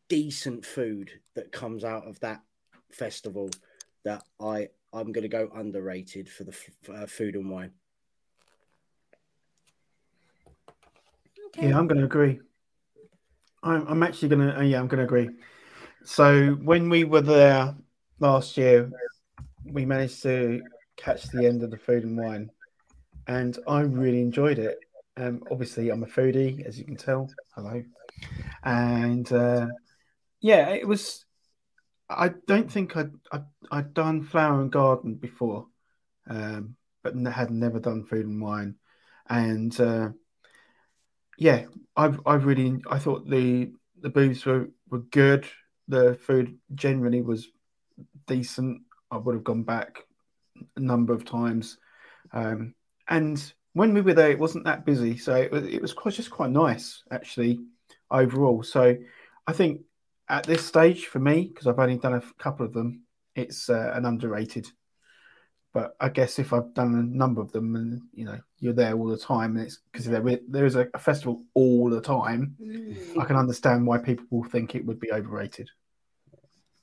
[0.08, 2.42] decent food that comes out of that
[2.90, 3.50] festival
[4.04, 7.72] that I I'm going to go underrated for the f- uh, food and wine.
[11.48, 11.68] Okay.
[11.68, 12.40] Yeah, I'm going to agree.
[13.62, 15.30] I'm, I'm actually going to, yeah, I'm going to agree.
[16.04, 17.74] So when we were there
[18.20, 18.90] last year,
[19.64, 20.62] we managed to
[20.96, 22.50] catch the end of the food and wine,
[23.26, 24.78] and I really enjoyed it.
[25.16, 27.30] Um, obviously, I'm a foodie, as you can tell.
[27.54, 27.82] Hello,
[28.62, 29.66] and uh,
[30.40, 31.24] yeah, it was.
[32.08, 35.66] I don't think I'd, I'd, I'd done flower and garden before,
[36.28, 38.76] um, but had never done food and wine,
[39.28, 40.10] and uh,
[41.38, 41.66] yeah,
[41.96, 45.46] I I really I thought the the booths were were good.
[45.88, 47.48] The food generally was
[48.26, 48.82] decent.
[49.10, 50.04] I would have gone back
[50.76, 51.78] a number of times,
[52.32, 52.74] um,
[53.08, 56.14] and when we were there, it wasn't that busy, so it was it was quite
[56.14, 57.60] just quite nice actually
[58.10, 58.62] overall.
[58.62, 58.96] So
[59.46, 59.82] I think
[60.28, 63.02] at this stage for me, because I've only done a couple of them,
[63.34, 64.66] it's uh, an underrated.
[65.72, 68.94] But I guess if I've done a number of them, and you know you're there
[68.94, 72.56] all the time, and it's because there there is a, a festival all the time,
[72.62, 73.18] Mm.
[73.20, 75.68] I can understand why people will think it would be overrated.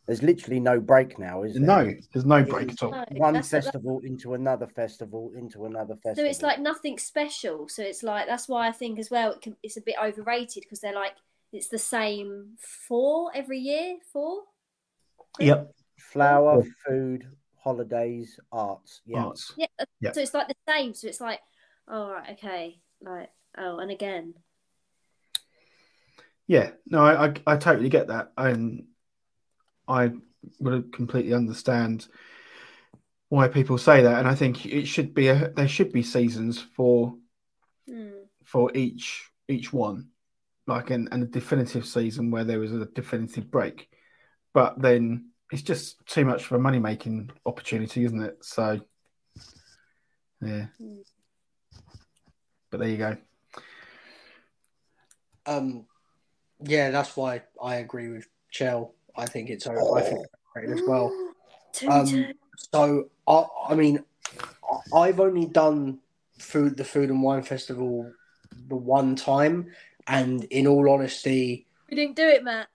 [0.06, 1.64] There's literally no break now, is there?
[1.64, 2.92] No, there's no break at all.
[2.92, 6.26] No, One that's- that's- festival into another festival into another festival.
[6.26, 7.70] So it's like nothing special.
[7.70, 10.64] So it's like that's why I think as well it can, it's a bit overrated
[10.64, 11.14] because they're like
[11.54, 13.98] it's the same four every year.
[14.12, 14.42] Four.
[15.40, 17.28] Yep, flower, food,
[17.64, 19.02] holidays, arts.
[19.06, 19.24] Yeah.
[19.24, 19.54] arts.
[19.58, 19.68] Yeah.
[20.02, 20.12] Yeah.
[20.12, 20.94] So it's like the same.
[20.94, 21.40] So it's like,
[21.88, 24.34] oh right, okay, like oh, and again.
[26.48, 28.86] Yeah, no, I, I I totally get that, and
[29.88, 30.12] I
[30.60, 32.08] would completely understand
[33.30, 36.60] why people say that, and I think it should be a there should be seasons
[36.60, 37.16] for
[37.90, 38.28] Mm.
[38.46, 40.08] for each each one,
[40.68, 43.90] like an and a definitive season where there was a definitive break,
[44.54, 48.38] but then it's just too much for a money making opportunity, isn't it?
[48.42, 48.80] So,
[50.42, 50.66] yeah.
[50.82, 51.04] Mm.
[52.72, 53.18] But there you go.
[55.46, 55.86] Um,
[56.64, 58.96] yeah, that's why I agree with Chell.
[59.16, 59.98] I think it's over.
[59.98, 61.12] I think it's as well.
[61.90, 62.34] Um.
[62.72, 64.04] So I, I mean,
[64.94, 66.00] I- I've only done
[66.38, 68.12] food the Food and Wine Festival
[68.68, 69.72] the one time,
[70.08, 72.68] and in all honesty, We didn't do it, Matt.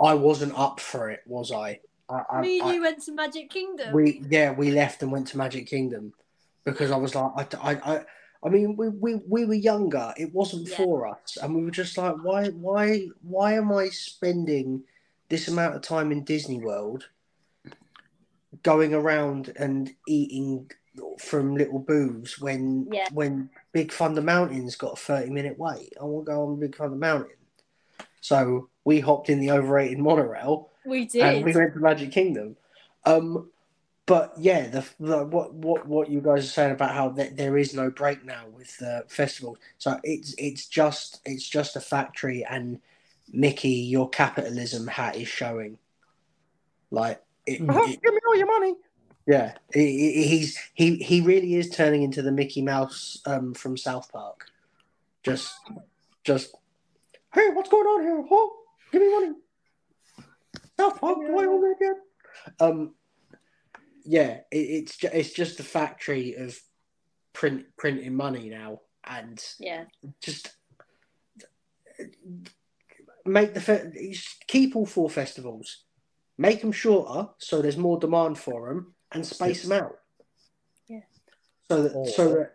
[0.00, 1.80] I wasn't up for it, was I?
[2.08, 3.92] I, I, Me and I- you went to Magic Kingdom.
[3.92, 6.12] we yeah we left and went to Magic Kingdom
[6.64, 8.04] because I was like I, I, I,
[8.44, 10.76] I mean we, we we were younger it wasn't Yeah.
[10.76, 14.82] for us and we were just like why why why am I spending
[15.28, 17.08] this amount of time in Disney World
[18.62, 20.70] going around and eating
[21.18, 23.08] from little booths when Yeah.
[23.12, 26.76] when Big Thunder Mountain's got a 30 minute wait I want to go on Big
[26.76, 27.36] Thunder Mountain
[28.20, 31.22] so we hopped in the overrated monorail we did.
[31.22, 32.56] and we went to Magic Kingdom.
[33.04, 33.50] Um,
[34.06, 37.56] but yeah, the, the what what what you guys are saying about how th- there
[37.56, 39.58] is no break now with the festivals.
[39.78, 42.80] So it's it's just it's just a factory, and
[43.32, 45.78] Mickey, your capitalism hat is showing.
[46.90, 47.88] Like it, Mhm.
[47.92, 48.74] it- Give me all your money.
[49.26, 53.76] Yeah, he- he- he's he he really is turning into the Mickey Mouse um, from
[53.76, 54.50] South Park.
[55.22, 55.52] Just
[56.24, 56.54] just
[57.34, 58.24] hey, what's going on here?
[58.30, 58.56] Oh,
[58.90, 59.32] give me money.
[60.78, 61.96] South Park, I own it again?
[62.60, 62.94] Um,
[64.04, 66.58] yeah, it, it's ju- it's just a factory of
[67.32, 69.84] print printing money now, and yeah.
[70.20, 70.50] just
[73.24, 74.14] make the fe-
[74.46, 75.84] keep all four festivals,
[76.38, 79.98] make them shorter so there's more demand for them, and space them out.
[80.88, 81.00] Yeah.
[81.70, 82.54] So that so that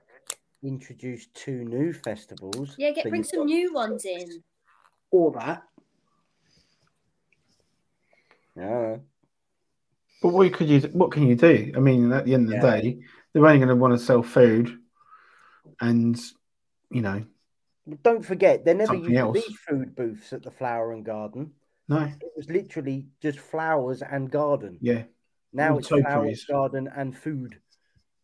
[0.63, 2.75] Introduce two new festivals.
[2.79, 4.43] Yeah, get So bring some got- new ones in.
[5.11, 5.63] or that
[8.55, 8.97] Yeah.
[10.21, 10.79] But what could you?
[10.93, 11.71] What can you do?
[11.75, 12.81] I mean, at the end of the Yeah.
[12.81, 12.99] day,
[13.31, 14.79] they're only going to want to sell food,
[15.79, 16.19] and
[16.89, 17.23] you know,
[17.85, 19.37] But Don't forget, there never used else.
[19.43, 21.53] to be food booths at the Flower and Garden.
[21.87, 24.77] no, It was literally just flowers and garden.
[24.81, 25.03] yeah,
[25.57, 27.59] Now All it's flowers, garden, and food.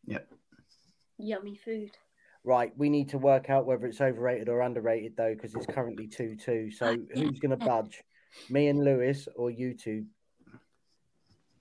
[0.06, 0.28] Yep.
[1.18, 1.90] Yummy food.
[2.44, 6.06] Right, we need to work out whether it's overrated or underrated though, because it's currently
[6.06, 6.70] two two.
[6.70, 8.04] So who's going to budge,
[8.52, 10.06] me and Lewis, or you two?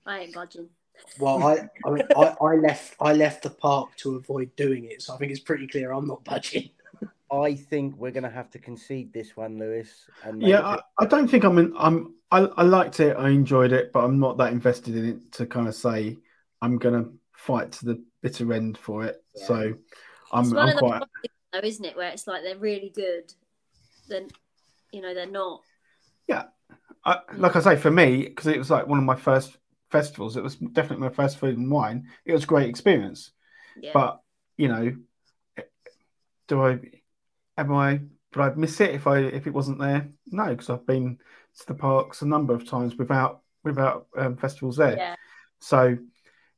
[0.05, 0.69] I ain't budging.
[1.17, 5.01] well, I I, mean, I I left I left the park to avoid doing it,
[5.01, 6.69] so I think it's pretty clear I'm not budging.
[7.31, 9.89] I think we're going to have to concede this one, Lewis.
[10.23, 11.73] And Yeah, I, I don't think I'm in.
[11.77, 12.15] I'm.
[12.31, 13.15] I, I liked it.
[13.15, 16.17] I enjoyed it, but I'm not that invested in it to kind of say
[16.61, 19.23] I'm going to fight to the bitter end for it.
[19.35, 19.45] Yeah.
[19.45, 19.77] So It's
[20.31, 20.99] I'm, one I'm of those quite.
[21.01, 21.11] ones,
[21.51, 23.31] though, isn't it, where it's like they're really good,
[24.09, 24.27] then
[24.91, 25.61] you know they're not.
[26.27, 26.45] Yeah,
[27.05, 29.57] I, like I say, for me, because it was like one of my first
[29.91, 30.37] festivals.
[30.37, 32.07] It was definitely my first food and wine.
[32.25, 33.31] It was a great experience.
[33.79, 33.91] Yeah.
[33.93, 34.21] But
[34.57, 34.95] you know,
[36.47, 36.79] do I?
[37.57, 38.01] Am I?
[38.35, 40.09] Would I'd miss it if I if it wasn't there?
[40.27, 41.17] No, because I've been
[41.59, 44.97] to the parks a number of times without without um, festivals there.
[44.97, 45.15] yeah.
[45.59, 45.97] So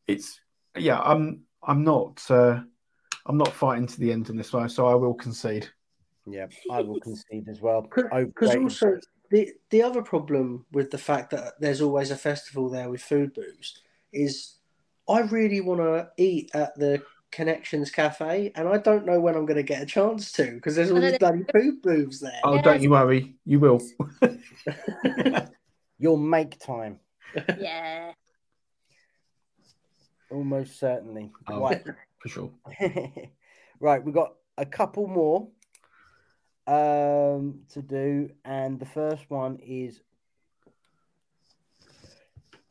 [0.08, 0.40] it's
[0.78, 2.60] yeah, I'm I'm not uh,
[3.26, 5.68] I'm not fighting to the end in this one, so I will concede.
[6.26, 7.82] yeah, I will concede as well.
[7.82, 8.98] Because also
[9.32, 13.34] the the other problem with the fact that there's always a festival there with food
[13.34, 13.82] booths
[14.14, 14.58] is
[15.08, 17.04] I really want to eat at the
[17.36, 20.74] Connections Cafe, and I don't know when I'm going to get a chance to because
[20.74, 22.40] there's all these bloody food booths there.
[22.46, 22.62] Oh, Yeah.
[22.62, 23.82] don't you worry, you will.
[26.00, 27.00] You'll make time,
[27.60, 28.14] yeah.
[30.32, 31.32] almost certainly.
[31.48, 31.60] Oh.
[31.60, 31.84] Right.
[32.20, 32.52] For sure.
[33.82, 35.50] right, we've got a couple more
[36.68, 40.00] um, to do, and the first one is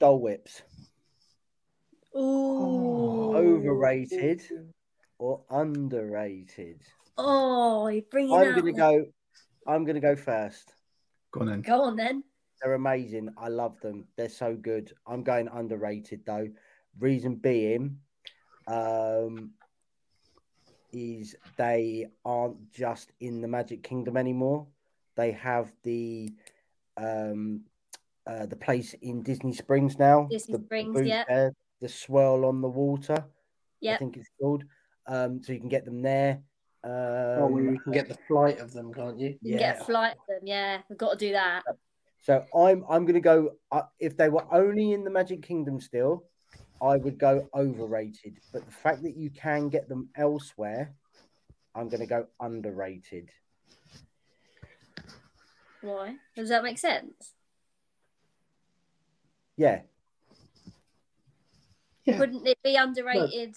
[0.01, 0.63] Dole Whips.
[2.17, 3.35] Ooh.
[3.35, 4.43] Overrated
[5.19, 6.83] or underrated?
[7.17, 8.57] Oh, you're bringing I'm out.
[8.57, 9.07] gonna go.
[9.67, 10.75] I'm gonna go first.
[11.33, 11.63] Go on then.
[11.63, 12.23] Go on then.
[12.63, 13.31] They're amazing.
[13.37, 14.07] I love them.
[14.17, 14.93] They're so good.
[15.07, 16.49] I'm going underrated though.
[16.99, 17.99] Reason being,
[18.69, 19.51] um,
[20.93, 24.67] is they aren't just in the Magic Kingdom anymore.
[25.17, 26.33] They have the
[26.97, 27.63] um
[28.27, 30.29] uh, the place in Disney Springs now.
[30.31, 31.25] Disney the, the Springs, yeah.
[31.29, 33.25] there, the swirl on the water.
[33.87, 34.65] I think it's called.
[35.07, 36.41] Um, so you can get them there.
[36.83, 39.39] Um, oh, well, you can get the flight of them, can't you?
[39.43, 40.47] You can get a flight of them.
[40.47, 41.63] Yeah, we've got to do that.
[42.21, 43.57] So I'm I'm gonna go.
[43.71, 46.25] Uh, if they were only in the Magic Kingdom still,
[46.81, 48.39] I would go overrated.
[48.53, 50.95] But the fact that you can get them elsewhere,
[51.75, 53.31] I'm gonna go underrated.
[55.83, 56.17] Why?
[56.35, 57.35] Does that make sense?
[59.57, 59.83] Yeah,
[62.05, 62.19] Yeah.
[62.19, 63.57] Wouldn't it be underrated?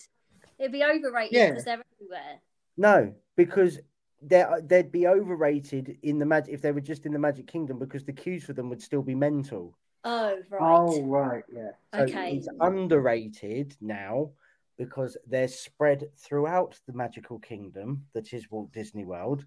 [0.59, 1.49] It'd be overrated Yeah.
[1.49, 2.39] because they're everywhere.
[2.77, 3.79] no, because
[4.21, 7.77] they're, they'd be overrated in the magic if they were just in the Magic Kingdom
[7.77, 9.77] because the queues for them would still be mental.
[10.03, 10.61] Oh, right.
[10.61, 11.71] Oh, right, yeah.
[11.93, 12.37] So okay.
[12.37, 14.31] it's underrated now
[14.77, 19.45] because they're spread throughout the magical kingdom that is Walt Disney World,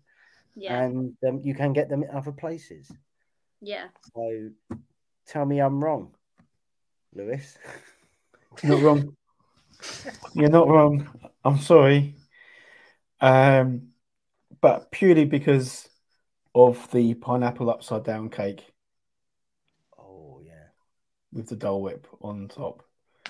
[0.55, 0.83] Yeah.
[0.83, 2.91] and um, you can get them in other places.
[3.61, 3.87] yeah.
[4.15, 4.51] So
[5.27, 6.15] tell me I'm wrong,
[7.15, 7.57] Lewis.
[8.63, 9.17] You're not wrong.
[10.35, 11.09] You're not wrong.
[11.45, 12.15] I'm sorry.
[13.21, 13.89] Um,
[14.61, 15.89] but purely because
[16.55, 18.73] of the pineapple upside down cake
[19.99, 20.69] Oh yeah,
[21.33, 22.83] with the Dole Whip on top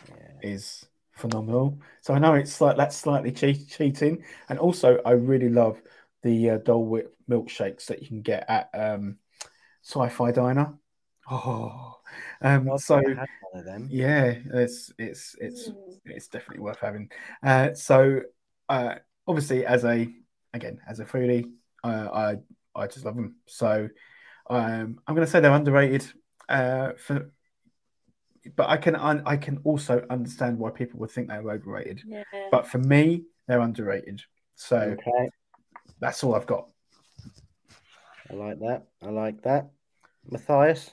[0.08, 0.40] yeah.
[0.42, 1.80] is phenomenal.
[2.02, 5.80] So I know it's like that's slightly cheat- cheating, and also I really love
[6.22, 9.18] the uh, Dole Whip milkshakes that you can get at um,
[9.82, 10.74] Sci-Fi Diner.
[11.30, 11.99] Oh,
[12.42, 13.88] um, I've so never had one of them.
[13.90, 15.98] yeah, it's it's it's Mm.
[16.06, 17.10] it's definitely worth having.
[17.42, 18.20] Uh, so
[18.68, 18.94] uh,
[19.26, 20.08] obviously, as a
[20.54, 21.50] again as a foodie,
[21.84, 22.36] uh, I
[22.74, 23.36] I just love them.
[23.46, 23.88] So
[24.48, 26.04] um, I'm going to say they're underrated.
[26.48, 27.30] Uh, for
[28.56, 32.02] but I can un- I can also understand why people would think they're overrated.
[32.06, 32.22] Yeah.
[32.50, 34.22] But for me, they're underrated.
[34.54, 35.28] So Okay,
[36.00, 36.68] that's all I've got.
[38.30, 38.86] I like that.
[39.02, 39.70] I like that.
[40.30, 40.92] Matthias.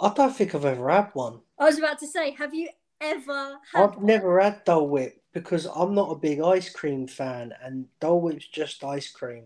[0.00, 1.40] I don't think I've ever had one.
[1.58, 2.68] I was about to say, have you
[3.00, 7.52] ever had I've never had Dole Whip because I'm not a big ice cream fan,
[7.62, 9.44] and Dole Whip's just ice cream.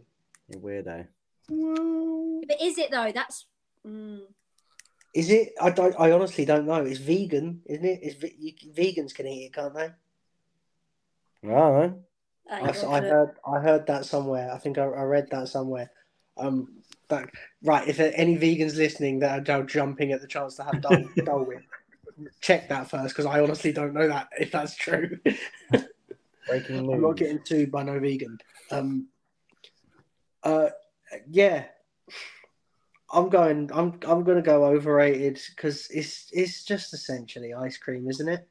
[0.48, 1.06] You're weirdo.
[1.48, 3.12] But is it though?
[3.12, 3.46] That's
[3.86, 4.22] mm,
[5.12, 5.52] Is it?
[5.60, 5.94] I don't.
[5.98, 6.84] I honestly don't know.
[6.84, 8.00] It's vegan, isn't it?
[8.02, 9.90] It's ve- you, vegans can eat it, can't they?
[12.50, 13.30] I I, I heard.
[13.46, 14.52] I heard that somewhere.
[14.52, 15.90] I think I, I read that somewhere.
[16.36, 17.30] Um, that
[17.62, 17.86] right.
[17.86, 20.80] If there are any vegans listening that are now jumping at the chance to have
[20.80, 21.62] Dole, Dole Whip,
[22.40, 25.18] check that first because I honestly don't know that if that's true.
[26.48, 28.38] breaking I'm not getting sued by no vegan.
[28.70, 29.08] Um,
[30.42, 30.68] uh,
[31.28, 31.64] yeah,
[33.12, 33.70] I'm going.
[33.72, 38.48] I'm I'm going to go overrated because it's it's just essentially ice cream, isn't it?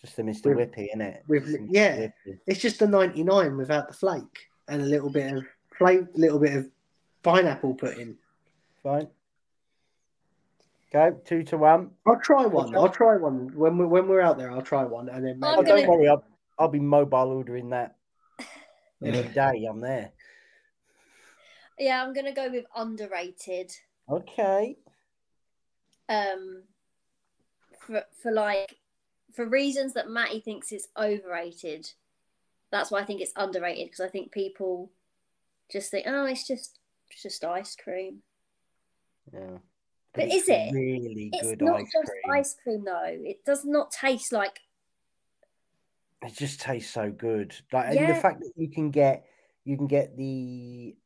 [0.00, 0.56] Just a Mr.
[0.56, 1.24] With- Whippy, isn't it?
[1.28, 2.08] with- yeah.
[2.46, 5.44] It's just the 99 without the flake and a little bit of
[5.76, 6.70] flake, little bit of
[7.22, 8.16] pineapple put in.
[8.82, 9.08] Fine.
[10.92, 11.90] Okay, two to one.
[12.06, 12.74] I'll try one.
[12.74, 14.50] I'll try one when we when we're out there.
[14.50, 15.54] I'll try one and then maybe...
[15.56, 16.24] oh, don't worry, I'll,
[16.58, 17.96] I'll be mobile ordering that.
[19.04, 19.66] every day.
[19.68, 20.10] I'm there.
[21.78, 23.72] Yeah, I'm gonna go with underrated.
[24.08, 24.76] Okay.
[26.08, 26.64] Um,
[27.78, 28.76] for for like
[29.32, 31.92] for reasons that Matty thinks it's overrated.
[32.72, 34.90] That's why I think it's underrated because I think people
[35.70, 36.79] just think, oh, it's just
[37.10, 38.22] it's just ice cream.
[39.32, 39.58] Yeah.
[40.12, 40.72] But it's is it?
[40.72, 42.32] really It's good not ice just cream?
[42.32, 43.04] ice cream though.
[43.06, 44.58] It does not taste like
[46.22, 47.54] It just tastes so good.
[47.72, 49.26] Like and the fact that you can get
[49.64, 50.96] you can get the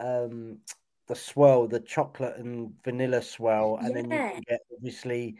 [0.00, 0.58] um
[1.06, 5.36] the swirl, the chocolate and vanilla swirl, and then you can get obviously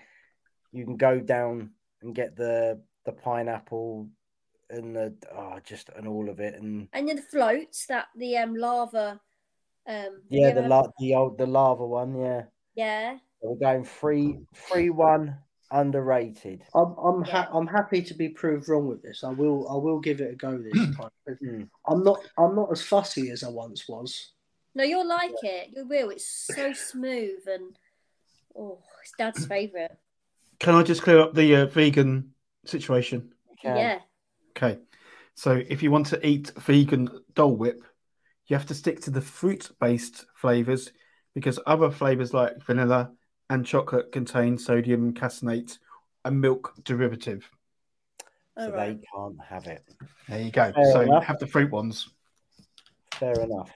[0.73, 1.71] you can go down
[2.03, 4.09] and get the the pineapple
[4.69, 8.37] and the oh just and all of it and and then the floats that the
[8.37, 9.21] um lava
[9.89, 12.43] um yeah the ever- la- the old the lava one yeah
[12.75, 15.39] yeah So we're going three three one
[15.71, 19.25] underrated I'm I'm ha- I'm happy to be proved wrong with this.
[19.25, 21.11] I will I will give it a go this time.
[21.29, 21.69] Mm.
[21.89, 24.33] I'm not I'm not as fussy as I once was.
[24.75, 27.77] no you'll like it you will it's so smooth and
[28.57, 29.99] oh it's dad's favorite
[30.61, 32.33] Can I just clear up the uh, vegan
[32.65, 33.33] situation?
[33.65, 34.01] Yeah
[34.57, 34.79] Okay.
[35.35, 37.83] So if you want to eat vegan Dole Whip,
[38.47, 40.93] you have to stick to the fruit based flavors
[41.35, 43.11] because other flavors like vanilla
[43.51, 45.79] and chocolate contain sodium caseinate,
[46.25, 47.49] a milk derivative.
[48.57, 49.85] so all they can't have it
[50.29, 50.73] There you go.
[50.73, 51.25] Fair so enough.
[51.25, 52.09] have the fruit ones.
[53.13, 53.71] Fair enough.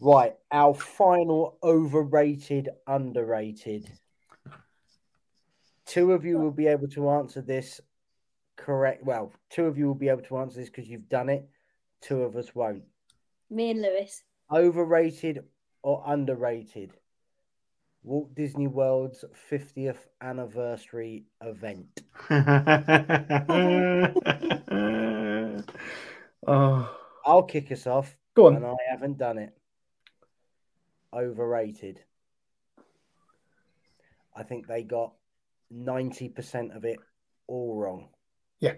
[0.00, 3.90] Right, our final overrated, underrated.
[5.84, 7.80] Two of you will be able to answer this
[8.56, 9.04] correct.
[9.04, 11.48] Well, two of you will be able to answer this because you've done it.
[12.00, 12.84] Two of us won't.
[13.50, 14.22] Me and lewis
[14.52, 15.44] Overrated
[15.82, 16.92] or underrated?
[18.02, 22.00] Walt Disney World's 50th anniversary event.
[26.46, 28.72] oh, I'll kick us off, go and on.
[28.72, 29.54] I haven't done it.
[31.12, 32.00] Overrated.
[34.34, 35.12] I think they got
[35.72, 36.98] 90% of it
[37.46, 38.08] all wrong.
[38.60, 38.74] Yeah.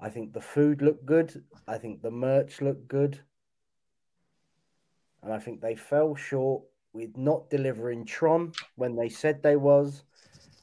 [0.00, 1.44] I think the food looked good.
[1.68, 3.20] I think the merch looked good.
[5.26, 6.62] And I think they fell short
[6.92, 10.04] with not delivering Tron when they said they was,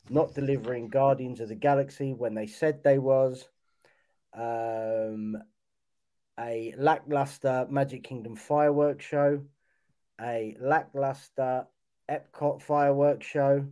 [0.09, 3.49] not delivering Guardians of the Galaxy when they said they was,
[4.33, 5.37] um,
[6.39, 9.41] a lackluster Magic Kingdom fireworks show,
[10.21, 11.67] a lackluster
[12.09, 13.65] Epcot fireworks show.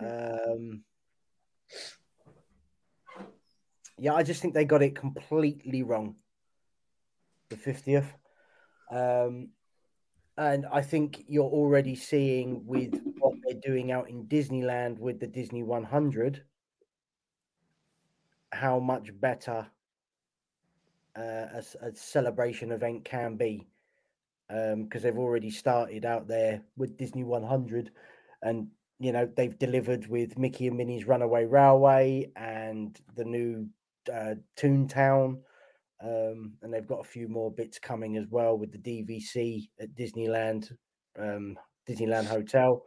[0.00, 0.82] Um,
[3.98, 6.16] yeah, I just think they got it completely wrong.
[7.50, 8.08] The 50th.
[8.90, 9.48] Um,
[10.36, 15.26] and I think you're already seeing with what they're doing out in Disneyland with the
[15.26, 16.44] Disney 100
[18.52, 19.66] how much better
[21.16, 23.66] uh, a, a celebration event can be.
[24.48, 27.90] Because they've already started out there with Disney 100
[28.42, 28.68] and
[28.98, 33.68] you know they've delivered with Mickey and Minnie's Runaway Railway and the new
[34.12, 35.40] uh, Toontown,
[36.02, 39.94] um, and they've got a few more bits coming as well with the DVC at
[39.94, 40.72] Disneyland,
[41.18, 42.82] um, Disneyland Hotel.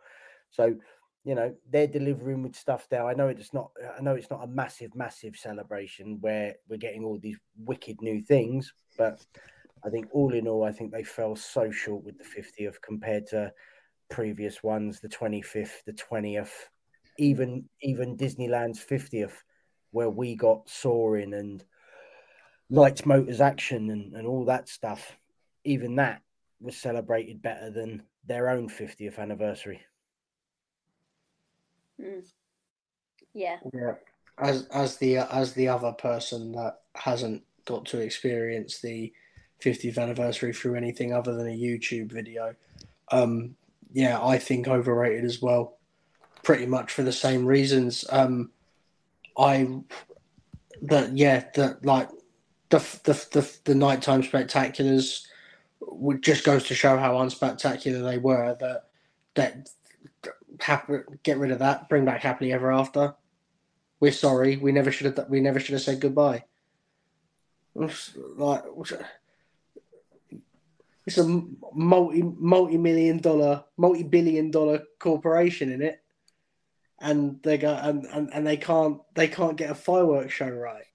[0.50, 0.76] So
[1.24, 3.06] you know they're delivering with stuff there.
[3.06, 3.72] I know it's not.
[3.98, 8.22] I know it's not a massive, massive celebration where we're getting all these wicked new
[8.22, 9.24] things, but
[9.84, 13.28] I think all in all, I think they fell so short with the 50th compared
[13.28, 13.52] to
[14.10, 16.52] previous ones, the 25th, the 20th,
[17.18, 19.34] even even Disneyland's 50th,
[19.92, 21.64] where we got soaring and
[22.72, 25.18] lights, motors, action, and, and all that stuff.
[25.64, 26.22] Even that
[26.60, 29.82] was celebrated better than their own 50th anniversary.
[32.02, 32.26] Mm.
[33.34, 33.94] yeah Yeah.
[34.40, 39.14] As as the as the other person that hasn't got to experience the
[39.64, 42.56] 50th anniversary through anything other than a YouTube video,
[43.12, 43.56] um,
[43.92, 45.78] yeah, I think overrated as well.
[46.44, 48.04] Pretty much for the same reasons.
[48.10, 48.52] Um,
[49.38, 49.68] I
[50.84, 52.10] that yeah that like
[52.72, 55.28] the the the, the nighttime spectaculars
[56.22, 58.56] just goes to show how unspectacular they were.
[58.60, 58.88] That
[59.36, 59.70] that
[61.24, 61.90] get rid of that.
[61.90, 63.16] Bring back happily ever after.
[64.00, 64.58] We're sorry.
[64.58, 65.30] We never should have.
[65.30, 66.46] We never should have said goodbye.
[67.76, 68.64] Like
[71.06, 71.44] it's a
[71.74, 76.02] multi multi million dollar, multi billion dollar corporation in it,
[77.00, 80.86] and they go and, and, and they can't they can't get a fireworks show right.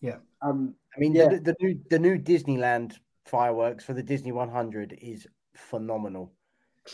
[0.00, 0.18] Yeah.
[0.42, 0.74] Um.
[0.96, 1.28] I mean, Yeah.
[1.28, 2.94] the, the new the new Disneyland
[3.24, 6.32] fireworks for the Disney 100 is phenomenal.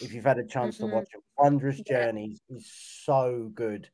[0.00, 0.80] If you've had a chance Mhm.
[0.80, 2.06] to watch it, Wondrous Yeah.
[2.06, 2.70] Journeys is
[3.04, 3.88] so good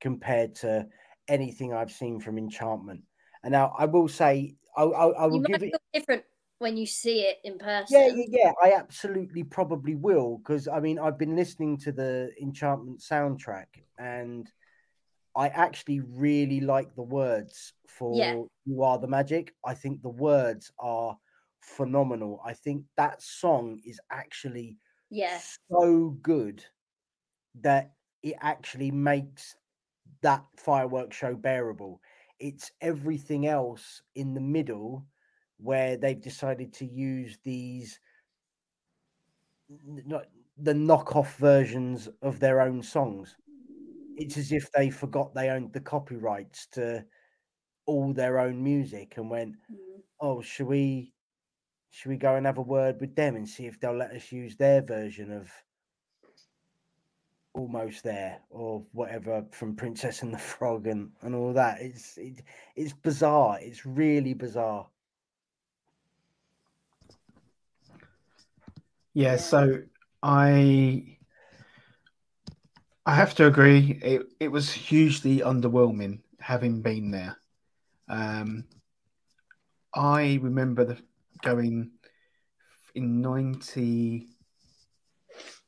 [0.00, 0.88] compared to
[1.28, 3.02] anything I've seen from Enchantment.
[3.42, 5.80] And now I will say, I, I, I will You give might it.
[5.92, 6.24] different
[6.58, 7.98] when you see it in person.
[8.00, 8.52] Yeah, yeah, yeah.
[8.62, 13.66] I absolutely probably will because I mean I've been listening to the Enchantment soundtrack
[13.98, 14.50] and
[15.36, 18.42] I actually really like the words for Yeah.
[18.64, 21.18] "You Are the Magic." I think the words are
[21.60, 22.40] phenomenal.
[22.44, 24.78] I think that song is actually
[25.10, 25.40] Yeah.
[25.70, 26.64] so good
[27.56, 29.56] that it actually makes
[30.22, 32.02] that fireworks show bearable.
[32.38, 35.06] It's everything else in the middle
[35.58, 38.00] where they've decided to use these
[39.68, 40.26] not
[40.56, 43.36] the knockoff versions of their own songs.
[44.16, 47.04] It's as if they forgot they owned the copyrights to
[47.86, 50.02] all their own music and went, Mm.
[50.20, 51.12] "Oh, should we
[51.90, 54.32] should we go and have a word with them and see if they'll let us
[54.32, 55.48] use their version of
[57.52, 61.80] almost there or whatever from Princess and the Frog and and all that.
[61.80, 62.42] It's it,
[62.74, 63.58] it's bizarre.
[63.60, 64.88] It's really bizarre.
[69.12, 69.36] Yeah, Yeah.
[69.36, 69.82] so
[70.22, 71.18] I
[73.06, 73.98] I have to agree.
[74.02, 77.36] It it was hugely underwhelming having been there.
[78.08, 78.64] Um,
[79.94, 80.98] I remember the
[81.42, 81.90] going
[82.94, 84.28] in ninety.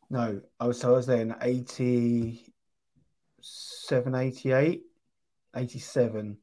[0.08, 4.82] No, I was so I was there in 87, 88,
[5.56, 6.38] 87,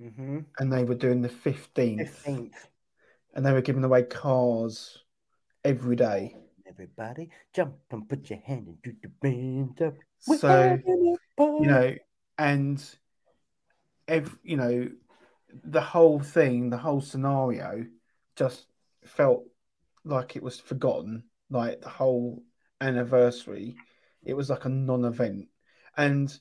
[0.00, 0.38] Mm-hmm.
[0.60, 2.68] and they were doing the fifteenth, Fifteenth.
[3.34, 4.96] and they were giving away cars
[5.64, 6.36] every day.
[6.68, 9.94] Everybody jump and put your hand into the band up.
[10.38, 10.78] So
[11.60, 11.94] you know,
[12.38, 12.98] and
[14.06, 14.88] ev- you know,
[15.64, 17.86] the whole thing, the whole scenario,
[18.36, 18.66] just
[19.04, 19.44] felt
[20.04, 21.24] like it was forgotten.
[21.50, 22.42] Like the whole
[22.80, 23.76] anniversary,
[24.24, 25.48] it was like a non-event.
[25.96, 26.38] And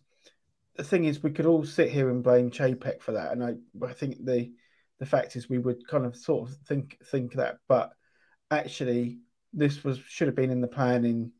[0.76, 3.56] the thing is, we could all sit here and blame Chapek for that, and I,
[3.86, 4.52] I think the
[5.00, 7.92] the fact is we would kind of sort of think think that, but
[8.52, 9.20] actually,
[9.54, 11.32] this was should have been in the planning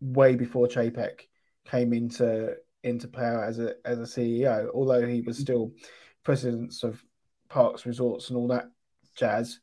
[0.00, 1.22] way before Chapek
[1.66, 5.72] came into into power as a as a CEO, although he was still
[6.22, 7.02] president of
[7.48, 8.70] parks, resorts, and all that
[9.16, 9.60] jazz.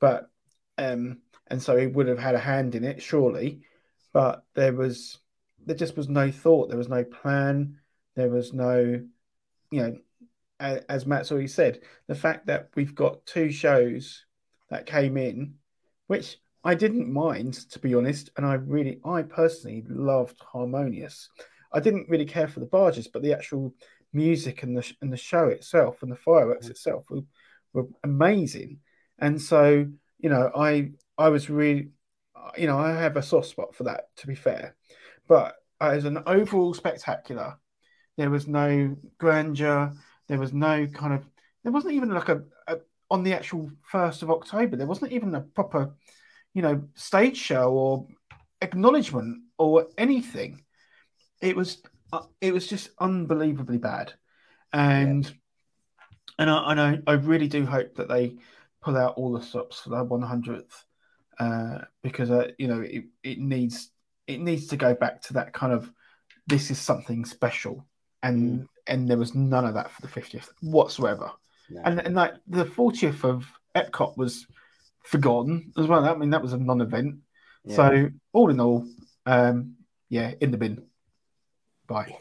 [0.00, 0.30] But
[0.78, 3.60] um, and so he would have had a hand in it, surely.
[4.12, 5.18] But there was
[5.64, 7.78] there just was no thought, there was no plan,
[8.14, 9.02] there was no,
[9.70, 9.96] you know,
[10.60, 14.24] a- as Matt's already said, the fact that we've got two shows
[14.70, 15.54] that came in,
[16.06, 21.28] which I didn't mind to be honest, and I really, I personally loved Harmonious.
[21.72, 23.74] I didn't really care for the barges, but the actual
[24.12, 26.70] music and the and the show itself and the fireworks mm.
[26.70, 27.22] itself were,
[27.72, 28.80] were amazing.
[29.18, 29.86] And so,
[30.18, 31.90] you know, I I was really,
[32.56, 34.08] you know, I have a soft spot for that.
[34.18, 34.76] To be fair,
[35.28, 37.58] but as an overall spectacular,
[38.16, 39.92] there was no grandeur.
[40.28, 41.24] There was no kind of.
[41.62, 42.78] There wasn't even like a, a
[43.10, 44.76] on the actual first of October.
[44.76, 45.94] There wasn't even a proper,
[46.56, 48.06] you know, stage show or
[48.62, 50.62] acknowledgement or anything.
[51.42, 51.82] It was
[52.14, 54.14] uh, it was just unbelievably bad,
[54.72, 55.30] and
[56.38, 58.36] and I and I, I really do hope that they
[58.80, 60.82] pull out all the stops for that one hundredth
[61.38, 63.90] uh, because uh, you know it, it needs
[64.26, 65.92] it needs to go back to that kind of
[66.46, 67.84] this is something special
[68.22, 71.30] and and there was none of that for the 50th whatsoever
[71.68, 71.82] No.
[71.84, 73.44] and and like the 40th of
[73.74, 74.46] Epcot was
[75.06, 76.04] forgotten as well.
[76.04, 77.18] I mean, that was a non-event.
[77.64, 77.76] Yeah.
[77.76, 78.86] So all in all,
[79.24, 79.76] um,
[80.08, 80.84] yeah, in the bin.
[81.86, 82.16] Bye.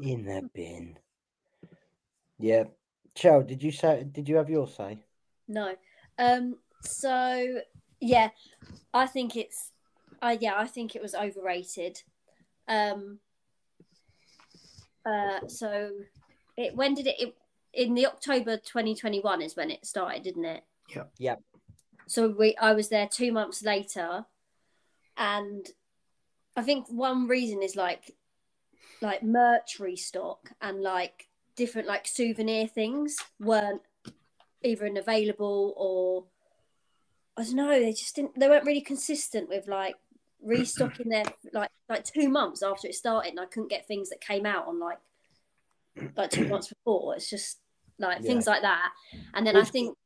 [0.00, 0.98] in the bin.
[2.38, 2.64] Yeah.
[3.14, 4.04] Chow, did you say?
[4.10, 5.04] Did you have your say?
[5.46, 5.74] No.
[6.18, 6.56] Um.
[6.82, 7.60] So
[8.00, 8.30] yeah,
[8.92, 9.70] I think it's.
[10.20, 12.02] I yeah, I think it was overrated.
[12.66, 13.20] Um.
[15.06, 15.46] Uh.
[15.46, 15.90] So,
[16.56, 17.16] it when did it?
[17.20, 17.34] it
[17.76, 20.62] in the October 2021 is when it started, didn't it?
[20.88, 21.10] Yep.
[21.18, 21.42] Yep.
[22.06, 24.26] So we, I was there two months later,
[25.16, 25.66] and
[26.56, 28.14] I think one reason is like,
[29.00, 33.82] like merch restock and like different like souvenir things weren't
[34.62, 36.24] either available or
[37.36, 37.80] I don't know.
[37.80, 38.38] They just didn't.
[38.38, 39.96] They weren't really consistent with like
[40.42, 44.20] restocking their like like two months after it started, and I couldn't get things that
[44.20, 44.98] came out on like
[46.16, 47.16] like two months before.
[47.16, 47.58] It's just
[47.98, 48.26] like Yeah.
[48.26, 48.92] things like that.
[49.34, 49.96] And then Well, I think,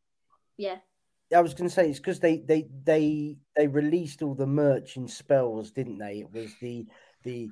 [0.59, 4.47] yeah, I was going to say it's because they they they they released all the
[4.47, 6.21] merch in spells, didn't they?
[6.21, 6.87] It was the
[7.23, 7.51] the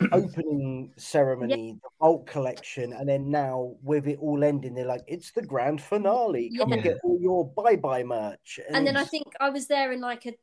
[0.12, 5.32] opening ceremony, the vault collection, and then now with it all ending, they're like, it's
[5.32, 6.50] the grand finale.
[6.58, 8.60] Come and get all your bye bye merch.
[8.70, 10.34] and then I think I was there in like a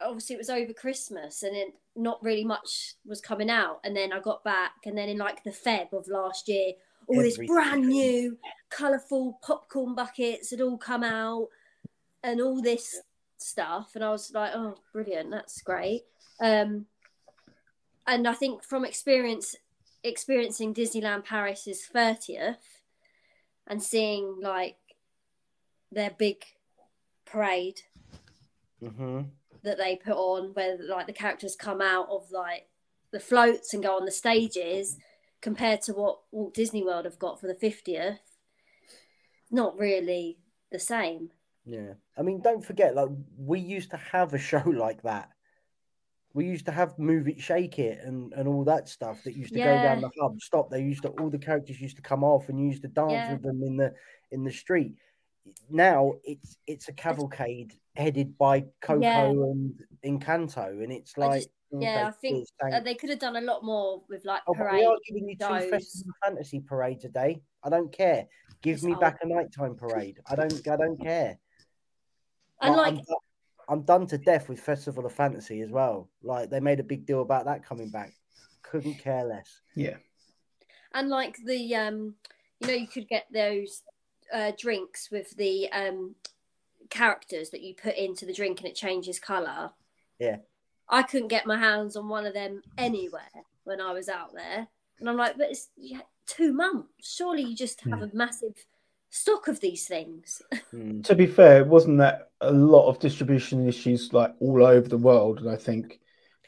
[0.00, 4.12] obviously it was over Christmas and it not really much was coming out and then
[4.12, 6.72] I got back and then in like the Feb of last year
[7.06, 8.38] all this brand new,
[8.70, 11.48] colourful popcorn buckets had all come out,
[12.22, 13.00] and all this
[13.38, 16.02] stuff, and I was like, oh, brilliant, that's great.
[16.40, 16.86] Um,
[18.06, 19.56] and I think from experience,
[20.02, 22.82] experiencing Disneyland Paris's thirtieth,
[23.66, 24.76] and seeing like
[25.92, 26.44] their big
[27.24, 27.80] parade
[28.80, 29.22] hmm
[29.62, 32.68] that they put on where like the characters come out of like
[33.12, 34.98] the floats and go on the stages
[35.44, 38.18] compared to what Walt Disney World have got for the 50th
[39.50, 40.38] not really
[40.72, 41.30] the same
[41.66, 41.92] Yeah.
[42.18, 45.28] I mean, don't forget, like we used to have a show like that.
[46.32, 49.52] We used to have move it, shake it, and and all that stuff that used
[49.54, 50.40] to go down the hub.
[50.40, 50.68] Stop.
[50.70, 53.32] They used to all the characters used to come off and used to dance Yeah.
[53.32, 53.90] with them in the
[54.34, 54.94] in the street.
[55.70, 59.26] Now it's it's a cavalcade headed by Coco Yeah.
[59.26, 61.44] and Encanto, and it's like
[61.82, 64.64] yeah, I think uh, they could have done a lot more with like Oh, but
[64.64, 65.70] we parade are giving you two shows.
[65.70, 67.42] festival fantasy parades a day.
[67.62, 68.26] I don't care.
[68.62, 69.00] Give It's me old.
[69.00, 70.20] back a nighttime parade.
[70.26, 70.52] I don't.
[70.68, 71.38] I don't care.
[72.60, 73.04] and Like, like
[73.68, 76.08] I'm, I'm done to death with Festival of Fantasy as well.
[76.22, 78.12] Like they made a big deal about that coming back.
[78.62, 79.60] Couldn't care less.
[79.74, 79.96] Yeah.
[80.94, 82.14] and like the um
[82.60, 83.82] you know you could get those
[84.32, 86.14] uh drinks with the um
[86.90, 89.70] characters that you put into the drink and it changes color
[90.18, 90.36] Yeah.
[90.88, 93.22] I couldn't get my hands on one of them anywhere
[93.64, 94.66] when i was out there
[95.00, 98.54] and i'm like but it's yeah, two months surely you just have a massive
[99.10, 100.42] stock of these things
[100.74, 101.04] Mm.
[101.04, 105.38] To be fair, wasn't that a lot of distribution issues like all over the world?
[105.38, 106.00] And I think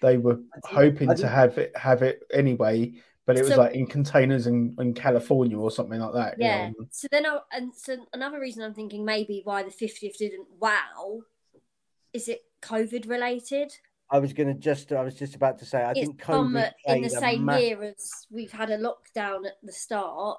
[0.02, 3.86] they were hoping to have it have it anyway, but it was So- like in
[3.86, 6.38] containers in, in California or something like that.
[6.38, 6.86] you yeah know.
[6.90, 11.20] so then I, and so another reason i'm thinking maybe why the 50th didn't wow
[12.12, 13.72] is it covid related
[14.08, 14.92] I was gonna just.
[14.92, 15.82] I was just about to say.
[15.82, 19.72] I it's think COVID in the same year as we've had a lockdown at the
[19.72, 20.38] start.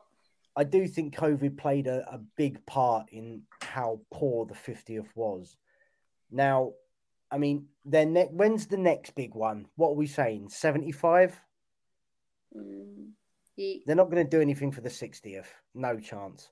[0.57, 5.55] I do think COVID played a, a big part in how poor the 50th was.
[6.31, 6.73] Now,
[7.29, 9.67] I mean, then ne- when's the next big one?
[9.75, 10.49] What are we saying?
[10.49, 11.39] 75?
[12.57, 13.09] Mm,
[13.85, 15.45] They're not going to do anything for the 60th.
[15.75, 16.49] No chance.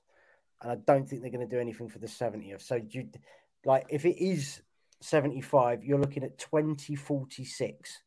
[0.62, 2.62] And I don't think they're going to do anything for the 70th.
[2.62, 3.08] So, do you,
[3.64, 4.62] like, if it is
[5.00, 8.00] 75, you're looking at 2046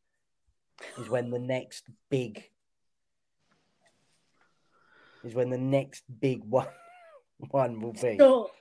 [0.97, 2.43] is when the next big
[5.23, 6.67] is when the next big one
[7.51, 8.15] one will be.
[8.15, 8.51] Stop.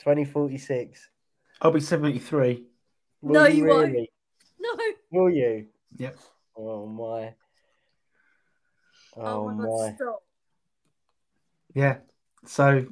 [0.00, 1.10] 2046.
[1.60, 2.64] I'll be seventy three.
[3.20, 3.96] Will No, you won't.
[4.58, 4.70] No.
[5.12, 5.66] Will you?
[5.96, 6.18] Yep.
[6.56, 7.34] Oh my.
[9.16, 9.94] Oh, Oh, my god, my.
[9.94, 10.22] stop.
[11.74, 11.96] Yeah.
[12.46, 12.86] So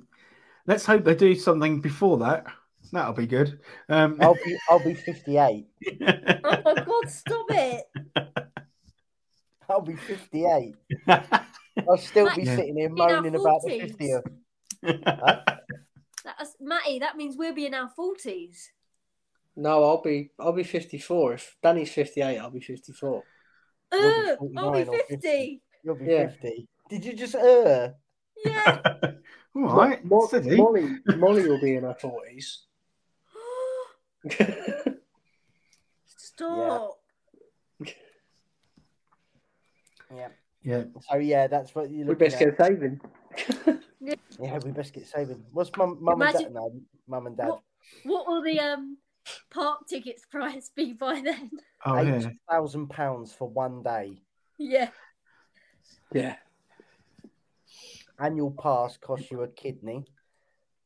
[0.66, 2.46] let's hope they do something before that.
[2.92, 3.60] That'll be good.
[3.88, 5.66] Um, I'll be I'll be 58.
[6.44, 7.84] Oh my god, stop it.
[9.68, 10.74] I'll be 58.
[11.08, 14.24] I'll still be Like, sitting here in moaning about the 40s.
[14.82, 15.58] 50th.
[16.24, 18.70] That's Matty, that means we'll be in our forties.
[19.56, 21.34] No, I'll be I'll be fifty four.
[21.34, 23.22] If Danny's fifty eight, I'll be fifty four.
[23.92, 25.02] Uh, be I'll be 50.
[25.08, 25.62] fifty.
[25.84, 26.28] You'll be Yeah.
[26.28, 26.68] 50.
[26.88, 27.88] Did you just uh
[28.44, 28.78] Yeah.
[29.56, 30.04] All right.
[30.04, 30.56] Mo- steady.
[30.56, 32.66] Molly Molly will be in her forties.
[36.16, 36.98] Stop.
[40.12, 40.28] Yeah.
[40.64, 40.82] Yeah.
[41.08, 42.56] So yeah, that's what you we look best at.
[42.56, 43.00] get saving.
[44.00, 45.44] Yeah, we best get saving.
[45.52, 46.40] What's mum, mum and dad?
[46.40, 46.72] Imagine- No,
[47.06, 47.46] mum and dad.
[47.48, 47.60] What,
[48.02, 48.98] what will the um
[49.50, 51.50] park tickets price be by then?
[51.86, 52.30] Oh Eight yeah.
[52.50, 54.20] thousand pounds for one day.
[54.58, 54.88] Yeah.
[56.12, 56.34] Yeah,
[58.18, 60.06] Annual pass costs you a kidney.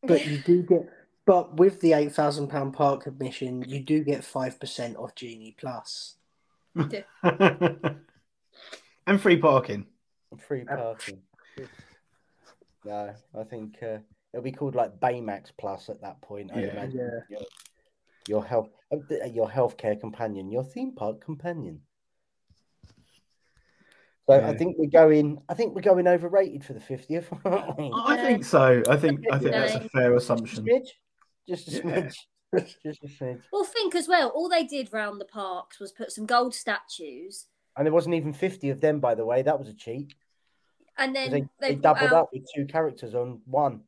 [0.03, 0.87] but you do get.
[1.27, 5.57] But with the eight thousand pound park admission, you do get five percent off Genie
[5.59, 6.17] Plus.
[6.77, 7.05] and
[9.19, 9.87] free parking.
[10.31, 11.23] and Free parking.
[12.85, 13.99] No, I think uh,
[14.33, 16.51] it'll be called like Baymax Plus at that point.
[16.55, 16.73] I Yeah.
[16.73, 17.23] imagine.
[17.31, 17.39] Yeah.
[17.39, 17.47] Your,
[18.29, 21.81] your health, uh, your healthcare companion, your theme park companion.
[24.27, 25.43] So I think we're going.
[25.51, 27.29] I think we're going overrated for the fiftieth.
[27.45, 28.83] I think so.
[28.89, 30.65] I think I think that's a fair assumption.
[30.65, 30.89] smidge.
[31.49, 31.81] Just a Yeah.
[31.81, 32.17] smidge.
[32.83, 33.43] Just a smidge.
[33.53, 34.29] Well, think as well.
[34.29, 38.33] All they did round the parks was put some gold statues, And there wasn't even
[38.33, 39.43] fifty of them, by the way.
[39.43, 40.15] That was a cheat.
[40.97, 42.23] And then They, they, they doubled out.
[42.25, 43.83] up with two characters on one.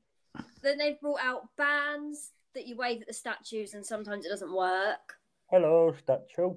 [0.62, 4.52] Then they've brought out bands that you wave at the statues, and sometimes it doesn't
[4.52, 5.14] work.
[5.50, 6.54] Hello, statue.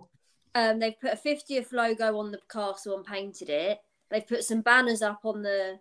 [0.56, 3.80] Um, they've put a 50th logo on the castle and painted it.
[4.10, 5.80] They've put some banners up on the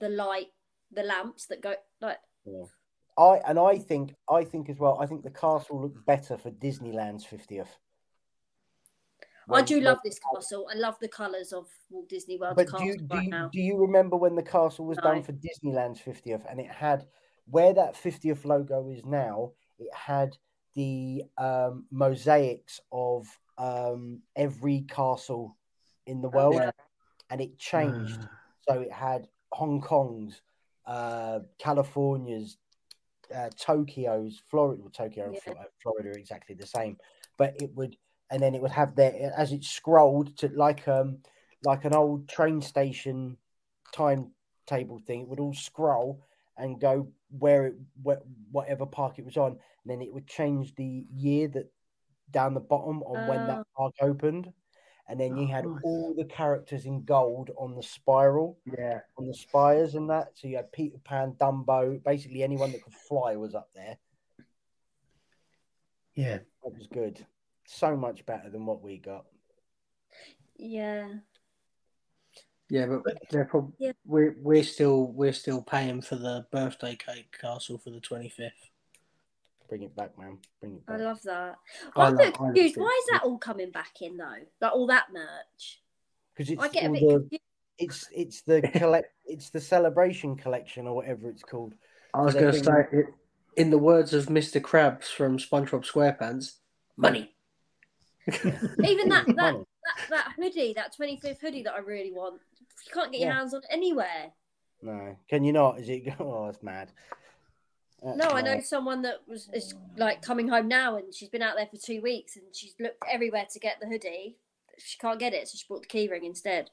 [0.00, 0.48] the light,
[0.90, 2.18] the lamps that go like.
[3.20, 4.98] I and I think I think as well.
[5.00, 7.76] I think the castle looked better for Disneyland's fiftieth.
[9.52, 10.68] I do love this castle.
[10.72, 13.30] I love the colours of Walt Disney World But castle do you, do, right you,
[13.30, 13.50] now.
[13.52, 17.04] do you remember when the castle was done for Disneyland's 50th and it had
[17.46, 20.36] where that 50th logo is now, it had
[20.74, 23.26] the um, mosaics of
[23.58, 25.56] um, every castle
[26.06, 26.70] in the world yeah.
[27.28, 28.20] and it changed.
[28.68, 30.42] So it had Hong Kong's,
[30.86, 32.56] uh, California's,
[33.34, 35.40] uh, Tokyo's, Florida, well, Tokyo Yeah.
[35.40, 36.98] Flo- Florida are exactly the same,
[37.36, 37.96] but it would,
[38.30, 41.18] and then it would have there as it scrolled to like um
[41.62, 43.36] like an old train station
[43.92, 45.22] timetable thing.
[45.22, 46.24] It would all scroll
[46.56, 47.08] and go
[47.38, 47.74] where it
[48.04, 51.70] wh- whatever park it was on, and then it would change the year that
[52.30, 54.52] down the bottom on when that park opened.
[55.10, 55.82] And then you had Oh, nice.
[55.82, 59.00] all the characters in gold on the spiral Yeah.
[59.18, 60.38] on the spires and that.
[60.38, 63.98] So you had Peter Pan, Dumbo, basically anyone that could fly was up there.
[66.14, 66.38] Yeah.
[66.62, 67.26] That was good.
[67.66, 69.26] So much better than what we got.
[70.56, 71.08] Yeah.
[72.68, 73.92] Yeah, but they're prob- Yeah.
[74.04, 78.69] we're we're still we're still paying for the birthday cake castle for the twenty fifth.
[79.70, 80.36] Bring it back, man.
[80.60, 81.00] Bring it I back.
[81.00, 81.56] love that.
[81.96, 82.76] I I'm a love- bit I love confused.
[82.76, 84.34] Why is that all coming back in though?
[84.60, 85.80] Like all that merch.
[86.36, 87.42] Because it's I get a bit the, confused.
[87.78, 91.74] it's it's the collect it's the celebration collection or whatever it's called.
[92.12, 93.06] I was So going to say, it,
[93.56, 94.60] in the words of Mr.
[94.60, 96.54] Krabs from SpongeBob SquarePants,
[96.96, 97.32] money.
[98.26, 99.64] Even that that, Money.
[99.90, 102.40] that that hoodie, that 25th hoodie that I really want.
[102.86, 103.36] You can't get your Yeah.
[103.36, 104.32] hands on it anywhere.
[104.82, 105.78] No, can you not?
[105.78, 106.02] Is it?
[106.18, 106.90] Oh, it's mad.
[108.02, 111.42] That's No, I know someone that was is like coming home now and she's been
[111.42, 114.36] out there for two weeks and she's looked everywhere to get the hoodie.
[114.78, 116.70] She can't get it, so she bought the keyring instead.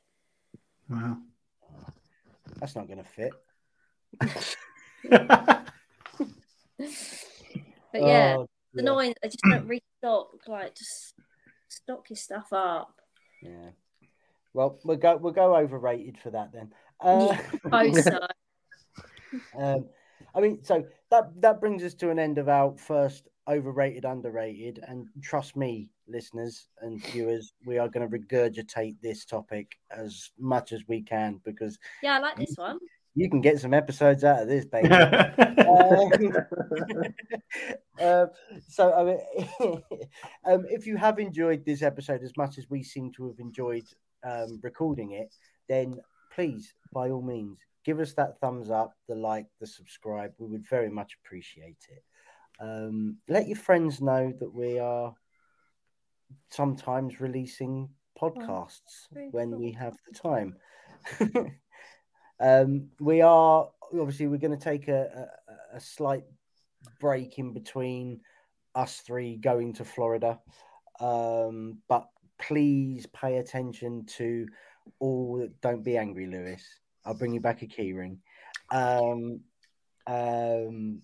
[0.89, 1.17] Wow.
[2.59, 3.33] That's not going to fit.
[7.93, 8.81] But yeah, Oh, it's dear.
[8.83, 9.67] annoying that they just don't
[10.03, 10.47] restock.
[10.47, 11.13] Like, just
[11.69, 13.01] stock your stuff up.
[13.41, 13.69] Yeah.
[14.53, 15.17] Well, we'll go.
[15.17, 16.73] We'll go overrated for that then.
[16.99, 17.35] Uh,
[17.71, 18.19] Oh, so
[19.57, 19.85] Um,
[20.35, 24.83] I mean, so that that brings us to an end of our first overrated, underrated,
[24.87, 30.71] and trust me, listeners and viewers, we are going to regurgitate this topic as much
[30.71, 32.79] as we can because yeah, I like this one.
[33.15, 34.89] you can get some episodes out of this, baby.
[35.67, 36.11] Um,
[38.01, 38.29] um,
[38.69, 39.19] so, I mean,
[40.45, 43.83] um, if you have enjoyed this episode as much as we seem to have enjoyed
[44.23, 45.33] um, recording it,
[45.67, 45.99] then
[46.33, 47.57] please, by all means,
[47.87, 50.33] give us that thumbs up, the like, the subscribe.
[50.37, 52.03] We would very much appreciate it.
[52.59, 55.15] Um, let your friends know that we are
[56.49, 57.87] sometimes releasing
[58.21, 59.59] podcasts very when cool.
[59.59, 60.57] we have the time.
[62.41, 65.29] um, we are obviously we're going to take a,
[65.73, 66.25] a, a slight
[66.99, 68.19] break in between
[68.75, 70.41] us three going to Florida,
[70.99, 74.45] um, but please pay attention to
[74.99, 75.47] all.
[75.61, 76.67] Don't be angry, Lewis.
[77.07, 78.17] I'll bring you back a keyring.
[78.69, 79.39] Um,
[80.05, 81.01] um,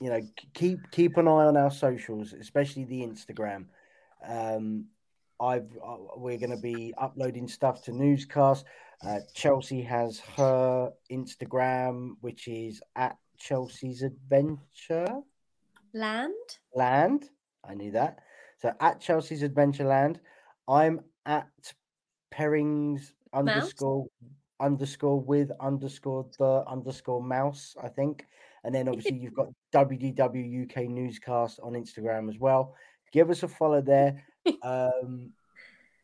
[0.00, 0.20] you know,
[0.54, 3.66] keep keep an eye on our socials, especially the Instagram.
[4.26, 4.86] Um,
[5.40, 8.64] I've uh, we're going to be uploading stuff to newscast.
[9.04, 15.20] Uh, Chelsea has her Instagram, which is at Chelsea's Adventure
[15.92, 16.34] Land.
[16.74, 17.30] Land.
[17.68, 18.20] I knew that.
[18.58, 20.18] So at Chelsea's Adventureland,
[20.68, 21.48] I'm at
[22.30, 24.06] Perrings underscore
[24.60, 28.26] underscore with underscore the underscore mouse, I think.
[28.64, 32.74] And then obviously you've got WDW UK newscast on Instagram as well.
[33.12, 34.24] Give us a follow there.
[34.62, 35.30] Um,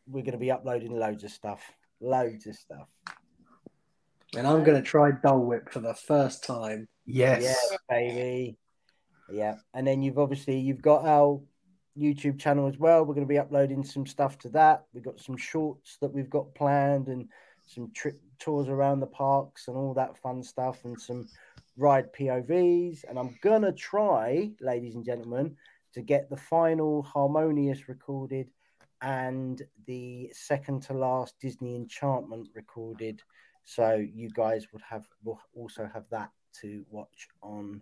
[0.07, 1.61] we're going to be uploading loads of stuff,
[1.99, 2.87] loads of stuff.
[4.35, 6.87] And I'm going to try Dole Whip for the first time.
[7.05, 7.43] yes.
[7.43, 8.57] Yeah, baby.
[9.31, 11.39] Yeah, and then you've obviously you've got our
[11.97, 13.01] YouTube channel as well.
[13.01, 14.85] We're going to be uploading some stuff to that.
[14.93, 17.29] We've got some shorts that we've got planned and
[17.73, 21.27] some trip tours around the parks and all that fun stuff and some
[21.77, 23.03] ride POVs.
[23.07, 25.55] And I'm gonna try, ladies and gentlemen,
[25.93, 28.49] to get the final harmonious recorded
[29.01, 33.21] and the second to last Disney Enchantment recorded.
[33.63, 37.81] So you guys would have will also have that to watch on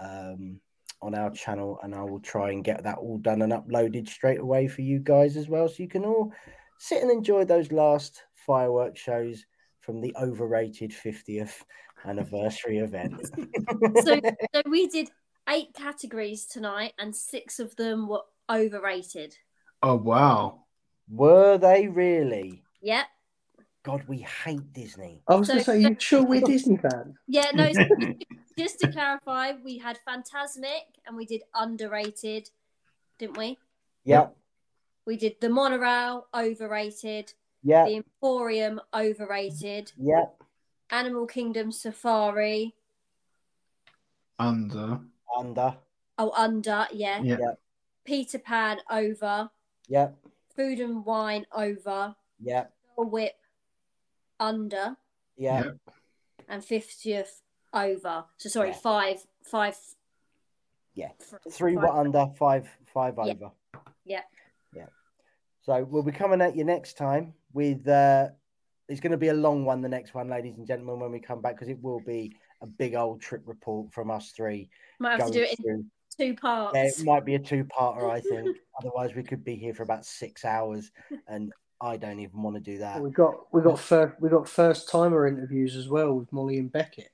[0.00, 0.60] um
[1.00, 4.40] on our channel and I will try and get that all done and uploaded straight
[4.40, 6.32] away for you guys as well so you can all
[6.78, 9.44] sit and enjoy those last fireworks shows
[9.80, 11.62] from the overrated 50th
[12.04, 13.20] anniversary event.
[14.04, 14.20] So,
[14.54, 15.08] so we did
[15.48, 19.34] eight categories tonight, and six of them were overrated.
[19.82, 20.64] Oh wow.
[21.10, 22.62] Were they really?
[22.82, 23.06] Yep.
[23.82, 25.22] God, we hate Disney.
[25.28, 27.16] I was So- going to say, you sure we're Disney fans?
[27.26, 27.84] Yeah, no, so
[28.58, 32.50] just to clarify, we had Fantasmic and we did underrated,
[33.18, 33.56] didn't we?
[34.04, 34.28] Yeah.
[35.08, 37.32] We did the monorail overrated,
[37.62, 40.26] Yeah, the Emporium overrated, yeah,
[40.90, 42.74] Animal Kingdom Safari.
[44.38, 45.00] Under.
[45.34, 45.78] under.
[46.18, 47.22] Oh, under, yeah.
[47.22, 47.38] Yeah.
[47.40, 47.52] Yeah.
[48.04, 49.48] Peter Pan over,
[49.86, 50.10] Yeah,
[50.54, 52.66] Food and Wine over, yeah,
[52.98, 53.40] Whip
[54.38, 54.98] under,
[55.38, 55.70] yeah, Yeah.
[56.50, 57.40] and 50th
[57.72, 58.26] over.
[58.36, 58.74] So sorry, Yeah.
[58.76, 59.74] five, five.
[60.92, 61.12] Yeah.
[61.18, 63.32] th- Three five- were under, five, five Yeah.
[63.32, 63.50] over.
[64.04, 64.24] Yeah.
[65.68, 65.78] Yeah.
[65.78, 67.86] So we'll be coming at you next time with.
[67.86, 68.28] uh
[68.88, 71.20] It's going to be a long one, the next one, ladies and gentlemen, when we
[71.20, 74.70] come back, because it will be a big old trip report from us three.
[74.98, 76.74] Might have to do going it in two parts.
[76.74, 78.56] Yeah, it might be a two-parter, I think.
[78.80, 80.90] Otherwise, we could be here for about six hours,
[81.26, 83.00] and I don't even want to do that.
[83.00, 86.72] We got we got first we got first timer interviews as well with Molly and
[86.72, 87.10] Beckett.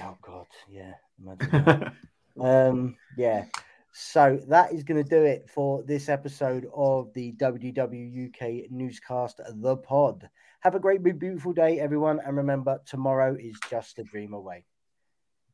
[0.00, 0.94] Oh God, yeah.
[1.20, 1.50] Imagine
[2.36, 2.70] that.
[2.70, 3.46] um, yeah.
[3.92, 9.40] So that is going to do it for this episode of the WDW UK newscast,
[9.54, 10.28] The Pod.
[10.60, 14.64] Have a great, beautiful day, everyone, and remember, tomorrow is just a dream away.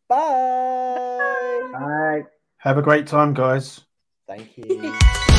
[0.08, 1.70] Bye.
[1.72, 2.22] Bye.
[2.58, 3.80] Have a great time, guys.
[4.26, 4.98] Thank you.